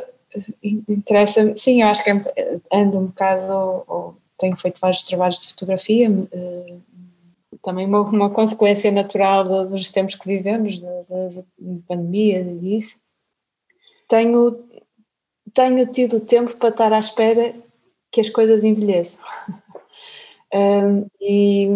Interessa-me, 0.62 1.58
sim, 1.58 1.82
eu 1.82 1.88
acho 1.88 2.04
que 2.04 2.10
é, 2.12 2.60
ando 2.72 3.00
um 3.00 3.06
bocado, 3.08 3.52
ou, 3.52 3.84
ou, 3.88 4.18
tenho 4.38 4.56
feito 4.56 4.80
vários 4.80 5.04
trabalhos 5.04 5.42
de 5.42 5.50
fotografia, 5.50 6.10
uh, 6.10 6.82
também 7.64 7.86
uma, 7.86 8.02
uma 8.02 8.30
consequência 8.30 8.92
natural 8.92 9.44
dos 9.44 9.92
tempos 9.92 10.16
que 10.16 10.28
vivemos, 10.28 10.80
da, 10.80 11.44
pandemia 11.88 12.42
e 12.42 12.78
isso. 12.78 13.02
Tenho, 14.08 14.64
tenho 15.54 15.86
tido 15.92 16.20
tempo 16.20 16.56
para 16.58 16.70
estar 16.70 16.94
à 16.94 17.00
espera 17.00 17.54
que 18.12 18.22
as 18.22 18.30
coisas 18.30 18.64
envelheçam. 18.64 19.20
um, 20.54 21.06
e, 21.22 21.68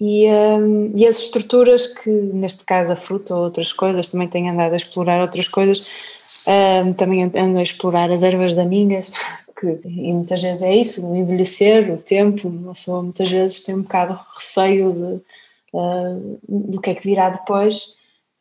e, 0.00 0.26
um, 0.28 0.92
e, 0.96 1.06
as 1.06 1.18
estruturas 1.18 1.86
que, 1.86 2.10
neste 2.10 2.64
caso, 2.64 2.92
a 2.92 2.96
fruta 2.96 3.36
ou 3.36 3.44
outras 3.44 3.72
coisas, 3.72 4.08
também 4.08 4.28
tenho 4.28 4.52
andado 4.52 4.72
a 4.72 4.76
explorar 4.76 5.20
outras 5.20 5.46
coisas, 5.46 5.94
um, 6.84 6.92
também 6.92 7.22
ando 7.22 7.58
a 7.58 7.62
explorar 7.62 8.10
as 8.10 8.22
ervas 8.22 8.54
daninhas, 8.54 9.12
que, 9.62 9.88
e 9.88 10.12
muitas 10.12 10.42
vezes 10.42 10.62
é 10.62 10.74
isso, 10.74 11.06
o 11.06 11.16
envelhecer, 11.16 11.92
o 11.92 11.96
tempo, 11.96 12.48
uma 12.48 12.72
pessoa 12.72 13.02
muitas 13.02 13.30
vezes 13.30 13.64
tem 13.64 13.76
um 13.76 13.82
bocado 13.82 14.18
receio 14.34 14.92
de, 14.92 15.22
uh, 15.72 16.40
do 16.48 16.80
que 16.80 16.90
é 16.90 16.94
que 16.94 17.04
virá 17.04 17.30
depois. 17.30 17.94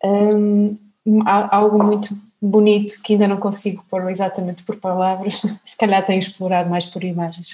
Um, 0.04 0.76
há 1.26 1.56
algo 1.56 1.84
muito 1.84 2.18
bonito 2.42 3.02
que 3.04 3.14
ainda 3.14 3.28
não 3.28 3.38
consigo 3.38 3.86
pôr 3.88 4.10
exatamente 4.10 4.64
por 4.64 4.78
palavras, 4.78 5.44
se 5.64 5.78
calhar 5.78 6.04
tenho 6.04 6.20
explorado 6.20 6.70
mais 6.70 6.88
por 6.88 7.04
imagens. 7.04 7.52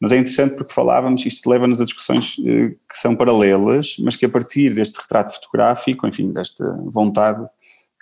Mas 0.00 0.12
é 0.12 0.16
interessante 0.16 0.54
porque 0.54 0.72
falávamos, 0.72 1.26
isto 1.26 1.50
leva-nos 1.50 1.78
a 1.78 1.84
discussões 1.84 2.36
eh, 2.46 2.70
que 2.88 2.96
são 2.96 3.14
paralelas, 3.14 3.96
mas 3.98 4.16
que 4.16 4.24
a 4.24 4.30
partir 4.30 4.74
deste 4.74 4.98
retrato 4.98 5.34
fotográfico, 5.34 6.06
enfim, 6.06 6.32
desta 6.32 6.64
vontade 6.86 7.46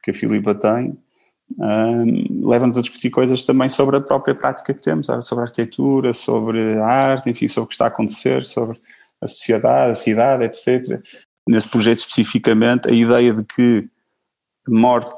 que 0.01 0.13
a 0.13 0.15
Filipa 0.15 0.55
tem, 0.55 0.97
um, 1.57 2.49
leva-nos 2.49 2.77
a 2.77 2.81
discutir 2.81 3.11
coisas 3.11 3.45
também 3.45 3.69
sobre 3.69 3.97
a 3.97 4.01
própria 4.01 4.35
prática 4.35 4.75
que 4.75 4.83
temos, 4.83 5.07
sobre 5.23 5.45
a 5.45 5.47
arquitetura, 5.47 6.13
sobre 6.13 6.79
a 6.79 6.87
arte, 6.87 7.31
enfim, 7.31 7.49
sobre 7.49 7.65
o 7.65 7.69
que 7.69 7.75
está 7.75 7.87
a 7.87 7.89
acontecer, 7.89 8.43
sobre 8.43 8.79
a 9.21 9.27
sociedade, 9.27 9.93
a 9.93 9.95
cidade, 9.95 10.45
etc. 10.45 11.01
Nesse 11.49 11.71
projeto 11.71 12.01
especificamente, 12.01 12.89
a 12.89 12.93
ideia 12.93 13.33
de 13.33 13.45
que 13.45 13.89
morte, 14.69 15.13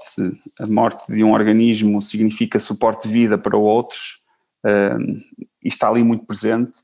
a 0.60 0.66
morte 0.66 1.12
de 1.12 1.24
um 1.24 1.32
organismo 1.32 2.00
significa 2.00 2.58
suporte 2.58 3.08
de 3.08 3.14
vida 3.14 3.36
para 3.36 3.56
outros 3.56 4.20
e 4.64 5.68
está 5.68 5.88
ali 5.88 6.02
muito 6.02 6.24
presente, 6.24 6.80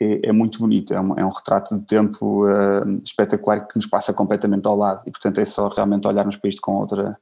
é, 0.00 0.28
é 0.28 0.32
muito 0.32 0.58
bonito, 0.58 0.92
é 0.92 1.00
um, 1.00 1.18
é 1.18 1.24
um, 1.24 1.30
retrato 1.30 1.78
de 1.78 1.86
tempo 1.86 2.46
uh, 2.46 3.00
espetacular 3.04 3.66
que 3.66 3.76
nos 3.76 3.86
passa 3.86 4.12
completamente 4.12 4.66
ao 4.66 4.76
lado. 4.76 5.02
E 5.06 5.10
portanto 5.10 5.38
é 5.40 5.44
só 5.44 5.68
realmente 5.68 6.06
olharmos 6.06 6.36
para 6.36 6.48
isto 6.48 6.60
com 6.60 6.72
outra 6.74 7.18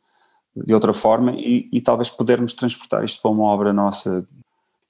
de 0.55 0.75
outra 0.75 0.93
forma 0.93 1.33
e, 1.33 1.69
e, 1.73 1.81
talvez 1.81 2.11
podermos 2.11 2.53
transportar 2.53 3.05
isto 3.05 3.23
para 3.23 3.31
uma 3.31 3.45
obra 3.45 3.73
nossa 3.73 4.25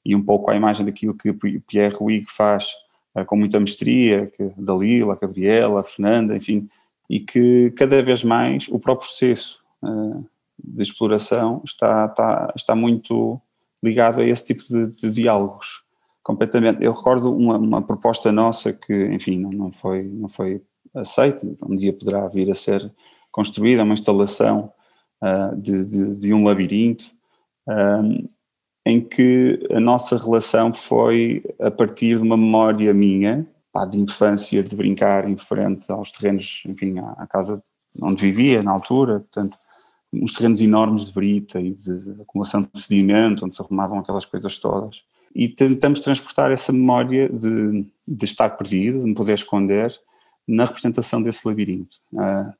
e 0.04 0.14
um 0.16 0.22
pouco 0.22 0.50
à 0.50 0.56
imagem 0.56 0.84
daquilo 0.84 1.14
que 1.14 1.32
Pierre 1.66 1.96
Huyghe 2.00 2.26
faz 2.28 2.66
uh, 3.14 3.24
com 3.24 3.36
muita 3.36 3.60
mestria, 3.60 4.26
que 4.36 4.50
Dalila, 4.56 5.18
Gabriela, 5.20 5.84
Fernanda, 5.84 6.36
enfim, 6.36 6.68
e 7.08 7.20
que 7.20 7.70
cada 7.72 8.02
vez 8.02 8.24
mais 8.24 8.66
o 8.68 8.80
próprio 8.80 9.06
processo 9.08 9.62
uh, 9.82 10.24
de 10.62 10.82
exploração 10.82 11.62
está, 11.64 12.06
está, 12.06 12.52
está 12.56 12.74
muito 12.74 13.40
ligado 13.82 14.20
a 14.20 14.24
esse 14.24 14.46
tipo 14.46 14.64
de, 14.68 14.86
de 14.88 15.10
diálogos, 15.12 15.84
completamente. 16.22 16.82
Eu 16.82 16.92
recordo 16.92 17.34
uma, 17.34 17.56
uma, 17.56 17.82
proposta 17.82 18.32
nossa 18.32 18.72
que, 18.72 19.06
enfim, 19.06 19.38
não, 19.38 19.50
não, 19.50 19.72
foi, 19.72 20.02
não 20.02 20.28
foi 20.28 20.62
aceita, 20.94 21.46
um 21.62 21.76
dia 21.76 21.92
poderá 21.92 22.26
vir 22.28 22.50
a 22.50 22.54
ser 22.54 22.92
construída, 23.30 23.82
uma 23.82 23.94
instalação 23.94 24.72
uh, 25.22 25.56
de, 25.56 25.84
de, 25.84 26.20
de, 26.20 26.34
um 26.34 26.44
labirinto, 26.44 27.06
um, 27.68 28.28
em 28.84 29.00
que 29.00 29.64
a 29.72 29.78
nossa 29.78 30.18
relação 30.18 30.74
foi 30.74 31.42
a 31.60 31.70
partir 31.70 32.16
de 32.16 32.22
uma 32.22 32.36
memória 32.36 32.92
minha, 32.92 33.46
pá, 33.72 33.86
de 33.86 33.98
infância, 33.98 34.62
de 34.62 34.74
brincar 34.74 35.28
em 35.28 35.36
frente 35.36 35.90
aos 35.90 36.10
terrenos, 36.10 36.64
enfim, 36.66 36.98
à, 36.98 37.12
à 37.12 37.26
casa 37.26 37.62
onde 38.00 38.22
vivia 38.22 38.62
na 38.62 38.72
altura, 38.72 39.20
portanto, 39.20 39.58
uns 40.12 40.34
terrenos 40.34 40.60
enormes 40.60 41.06
de 41.06 41.12
brita 41.12 41.60
e 41.60 41.70
de 41.70 42.20
acumulação 42.20 42.60
de 42.60 42.80
sedimento, 42.80 43.44
onde 43.44 43.54
se 43.54 43.62
arrumavam 43.62 43.98
aquelas 43.98 44.26
coisas 44.26 44.58
todas. 44.58 45.04
E 45.34 45.48
tentamos 45.48 46.00
transportar 46.00 46.50
essa 46.50 46.72
memória 46.72 47.28
de, 47.28 47.86
de 48.06 48.24
estar 48.24 48.50
perdido, 48.50 48.98
de 48.98 49.06
me 49.06 49.14
poder 49.14 49.34
esconder, 49.34 49.98
na 50.46 50.66
representação 50.66 51.22
desse 51.22 51.46
labirinto. 51.46 51.96
Uh, 52.14 52.52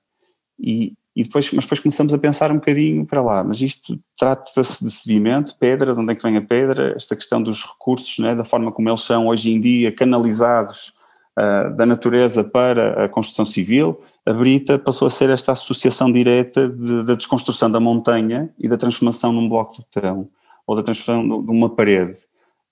e, 0.59 0.95
e 1.15 1.23
depois, 1.23 1.51
mas 1.53 1.65
depois 1.65 1.81
começamos 1.81 2.15
a 2.15 2.19
pensar 2.19 2.51
um 2.51 2.57
bocadinho 2.57 3.05
para 3.05 3.21
lá, 3.21 3.45
mas 3.45 3.61
isto 3.61 3.99
trata-se 4.19 4.83
de 4.83 4.91
sedimento, 4.91 5.57
pedra, 5.59 5.93
de 5.93 6.01
onde 6.01 6.13
é 6.13 6.15
que 6.15 6.23
vem 6.23 6.37
a 6.37 6.43
pedra, 6.43 6.95
esta 6.97 7.15
questão 7.15 7.43
dos 7.43 7.65
recursos, 7.65 8.19
né, 8.19 8.35
da 8.35 8.45
forma 8.45 8.73
como 8.73 8.89
eles 8.89 9.03
são 9.03 9.27
hoje 9.27 9.53
em 9.53 9.61
dia 9.61 9.93
canalizados 9.93 10.95
uh, 11.39 11.75
da 11.75 11.85
natureza 11.85 12.43
para 12.43 13.05
a 13.05 13.09
construção 13.09 13.45
civil, 13.45 14.01
a 14.25 14.33
Brita 14.33 14.79
passou 14.79 15.07
a 15.07 15.11
ser 15.11 15.29
esta 15.29 15.53
associação 15.53 16.11
direta 16.11 16.69
de, 16.69 17.05
da 17.05 17.15
desconstrução 17.15 17.71
da 17.71 17.79
montanha 17.79 18.51
e 18.59 18.67
da 18.67 18.79
transformação 18.79 19.33
num 19.33 19.49
bloco 19.49 19.75
de 19.75 19.81
betão, 19.81 20.29
ou 20.67 20.75
da 20.75 20.83
transformação 20.83 21.43
de 21.43 21.51
uma 21.51 21.69
parede. 21.69 22.21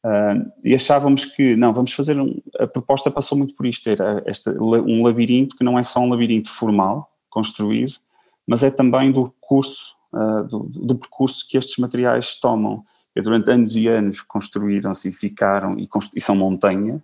Uh, 0.03 0.51
e 0.65 0.75
achávamos 0.75 1.27
que, 1.27 1.55
não, 1.57 1.75
vamos 1.75 1.93
fazer, 1.93 2.19
um, 2.19 2.41
a 2.59 2.67
proposta 2.67 3.11
passou 3.11 3.37
muito 3.37 3.55
por 3.55 3.67
isto, 3.67 3.87
era 3.87 4.23
este, 4.25 4.49
um 4.49 5.05
labirinto 5.05 5.55
que 5.55 5.65
não 5.65 5.79
é 5.79 5.83
só 5.83 6.01
um 6.01 6.09
labirinto 6.09 6.49
formal, 6.49 7.11
construído, 7.29 7.93
mas 8.51 8.65
é 8.65 8.71
também 8.71 9.13
do 9.13 9.33
curso, 9.39 9.95
uh, 10.13 10.43
do, 10.43 10.65
do, 10.65 10.97
percurso 10.97 11.47
que 11.49 11.57
estes 11.57 11.77
materiais 11.79 12.35
tomam. 12.35 12.83
Durante 13.15 13.49
anos 13.49 13.77
e 13.77 13.87
anos 13.87 14.23
construíram-se 14.23 15.09
e 15.09 15.13
ficaram 15.13 15.79
e, 15.79 15.89
e, 16.17 16.21
são 16.21 16.35
montanha, 16.35 17.01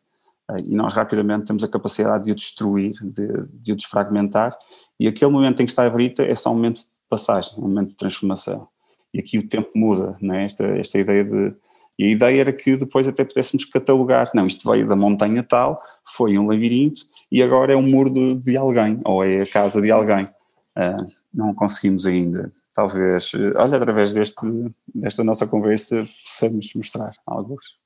uh, 0.51 0.59
e 0.59 0.75
nós 0.75 0.93
rapidamente 0.93 1.45
temos 1.45 1.63
a 1.63 1.69
capacidade 1.69 2.25
de 2.25 2.33
o 2.33 2.35
destruir, 2.35 2.95
de, 3.01 3.29
de 3.63 3.73
o 3.73 3.77
desfragmentar, 3.77 4.59
e 4.99 5.07
aquele 5.07 5.31
momento 5.31 5.63
em 5.63 5.67
que 5.67 5.71
está 5.71 5.87
a 5.87 5.91
brita 5.91 6.25
é 6.25 6.35
só 6.35 6.51
um 6.51 6.57
momento 6.57 6.81
de 6.81 6.87
passagem, 7.09 7.57
um 7.59 7.69
momento 7.69 7.91
de 7.91 7.97
transformação. 7.97 8.67
E 9.15 9.21
aqui 9.21 9.39
o 9.39 9.49
tempo 9.49 9.71
muda, 9.73 10.17
né? 10.21 10.43
esta, 10.43 10.65
esta 10.65 10.99
ideia 10.99 11.23
de. 11.23 11.55
E 11.97 12.07
a 12.07 12.09
ideia 12.09 12.41
era 12.41 12.53
que 12.53 12.77
depois 12.77 13.07
até 13.07 13.25
pudéssemos 13.25 13.65
catalogar, 13.67 14.33
não, 14.35 14.49
isto 14.49 14.69
veio 14.69 14.85
da 14.85 14.97
montanha 14.97 15.45
tal, 15.45 15.81
foi 16.05 16.37
um 16.37 16.49
labirinto 16.49 17.03
e 17.31 17.41
agora 17.41 17.73
é 17.73 17.77
um 17.77 17.83
muro 17.83 18.11
de, 18.11 18.35
de 18.35 18.57
alguém, 18.57 19.01
ou 19.05 19.25
é 19.25 19.43
a 19.43 19.47
casa 19.47 19.81
de 19.81 19.93
alguém. 19.93 20.29
Uh, 20.77 21.07
não 21.37 21.55
conseguimos 21.55 22.07
ainda. 22.07 22.51
Talvez, 22.75 23.31
eh, 23.35 23.53
olha, 23.57 23.77
através 23.77 24.12
deste, 24.12 24.46
desta 24.92 25.22
nossa 25.22 25.46
conversa, 25.46 25.96
possamos 25.96 26.72
mostrar 26.75 27.12
alguns. 27.27 27.77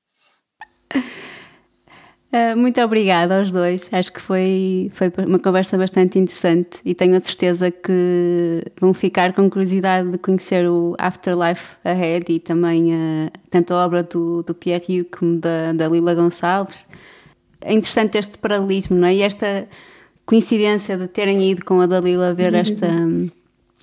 Uh, 2.33 2.55
muito 2.57 2.81
obrigada 2.81 3.39
aos 3.39 3.51
dois. 3.51 3.93
Acho 3.93 4.13
que 4.13 4.21
foi, 4.21 4.91
foi 4.95 5.13
uma 5.27 5.39
conversa 5.41 5.77
bastante 5.77 6.19
interessante 6.19 6.79
e 6.85 6.95
tenho 6.95 7.17
a 7.17 7.21
certeza 7.21 7.71
que 7.71 8.65
vão 8.81 8.95
ficar 8.95 9.33
com 9.33 9.51
curiosidade 9.51 10.13
de 10.13 10.19
conhecer 10.19 10.69
o 10.69 10.95
Afterlife 10.97 11.77
Ahead 11.85 12.33
e 12.33 12.39
também 12.39 12.95
uh, 12.95 13.31
tanto 13.51 13.75
a 13.75 13.85
obra 13.85 14.05
do, 14.05 14.45
do 14.45 14.55
Pierre 14.55 15.01
Hugh 15.01 15.09
como 15.11 15.39
da, 15.39 15.73
da 15.73 15.89
Lila 15.89 16.15
Gonçalves. 16.15 16.87
É 17.61 17.73
interessante 17.75 18.17
este 18.17 18.39
paralelismo, 18.39 18.97
não 18.97 19.09
é? 19.09 19.15
E 19.17 19.23
esta 19.23 19.69
coincidência 20.25 20.97
de 20.97 21.09
terem 21.09 21.51
ido 21.51 21.65
com 21.65 21.81
a 21.81 21.87
Dalila 21.87 22.33
ver 22.33 22.55
uhum. 22.55 23.31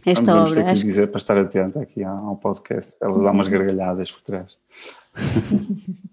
Esta, 0.07 0.23
Vamos 0.23 0.51
obra. 0.51 0.63
Vamos 0.63 0.73
ter 0.73 0.79
que 0.79 0.87
dizer 0.87 1.07
para 1.07 1.17
estar 1.17 1.37
atento 1.37 1.79
aqui 1.79 2.03
ao 2.03 2.35
podcast. 2.37 2.95
Ela 3.01 3.23
dá 3.23 3.31
umas 3.31 3.47
gargalhadas 3.47 4.11
por 4.11 4.21
trás. 4.21 4.57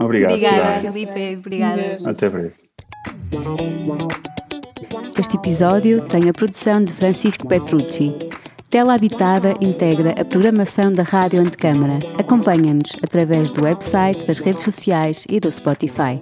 Obrigado, 0.00 0.32
Obrigada, 0.32 0.80
Filipe. 0.80 1.36
Obrigada. 1.36 1.96
Até 2.06 2.28
breve. 2.28 2.54
Este 5.18 5.36
episódio 5.36 6.06
tem 6.08 6.28
a 6.28 6.32
produção 6.32 6.82
de 6.82 6.94
Francisco 6.94 7.46
Petrucci. 7.46 8.14
Tela 8.70 8.94
Habitada 8.94 9.54
integra 9.60 10.12
a 10.12 10.24
programação 10.24 10.92
da 10.92 11.02
Rádio 11.02 11.40
Antecâmara. 11.40 11.98
Acompanha-nos 12.18 12.96
através 13.02 13.50
do 13.50 13.64
website, 13.64 14.26
das 14.26 14.38
redes 14.38 14.62
sociais 14.62 15.26
e 15.28 15.40
do 15.40 15.50
Spotify. 15.50 16.20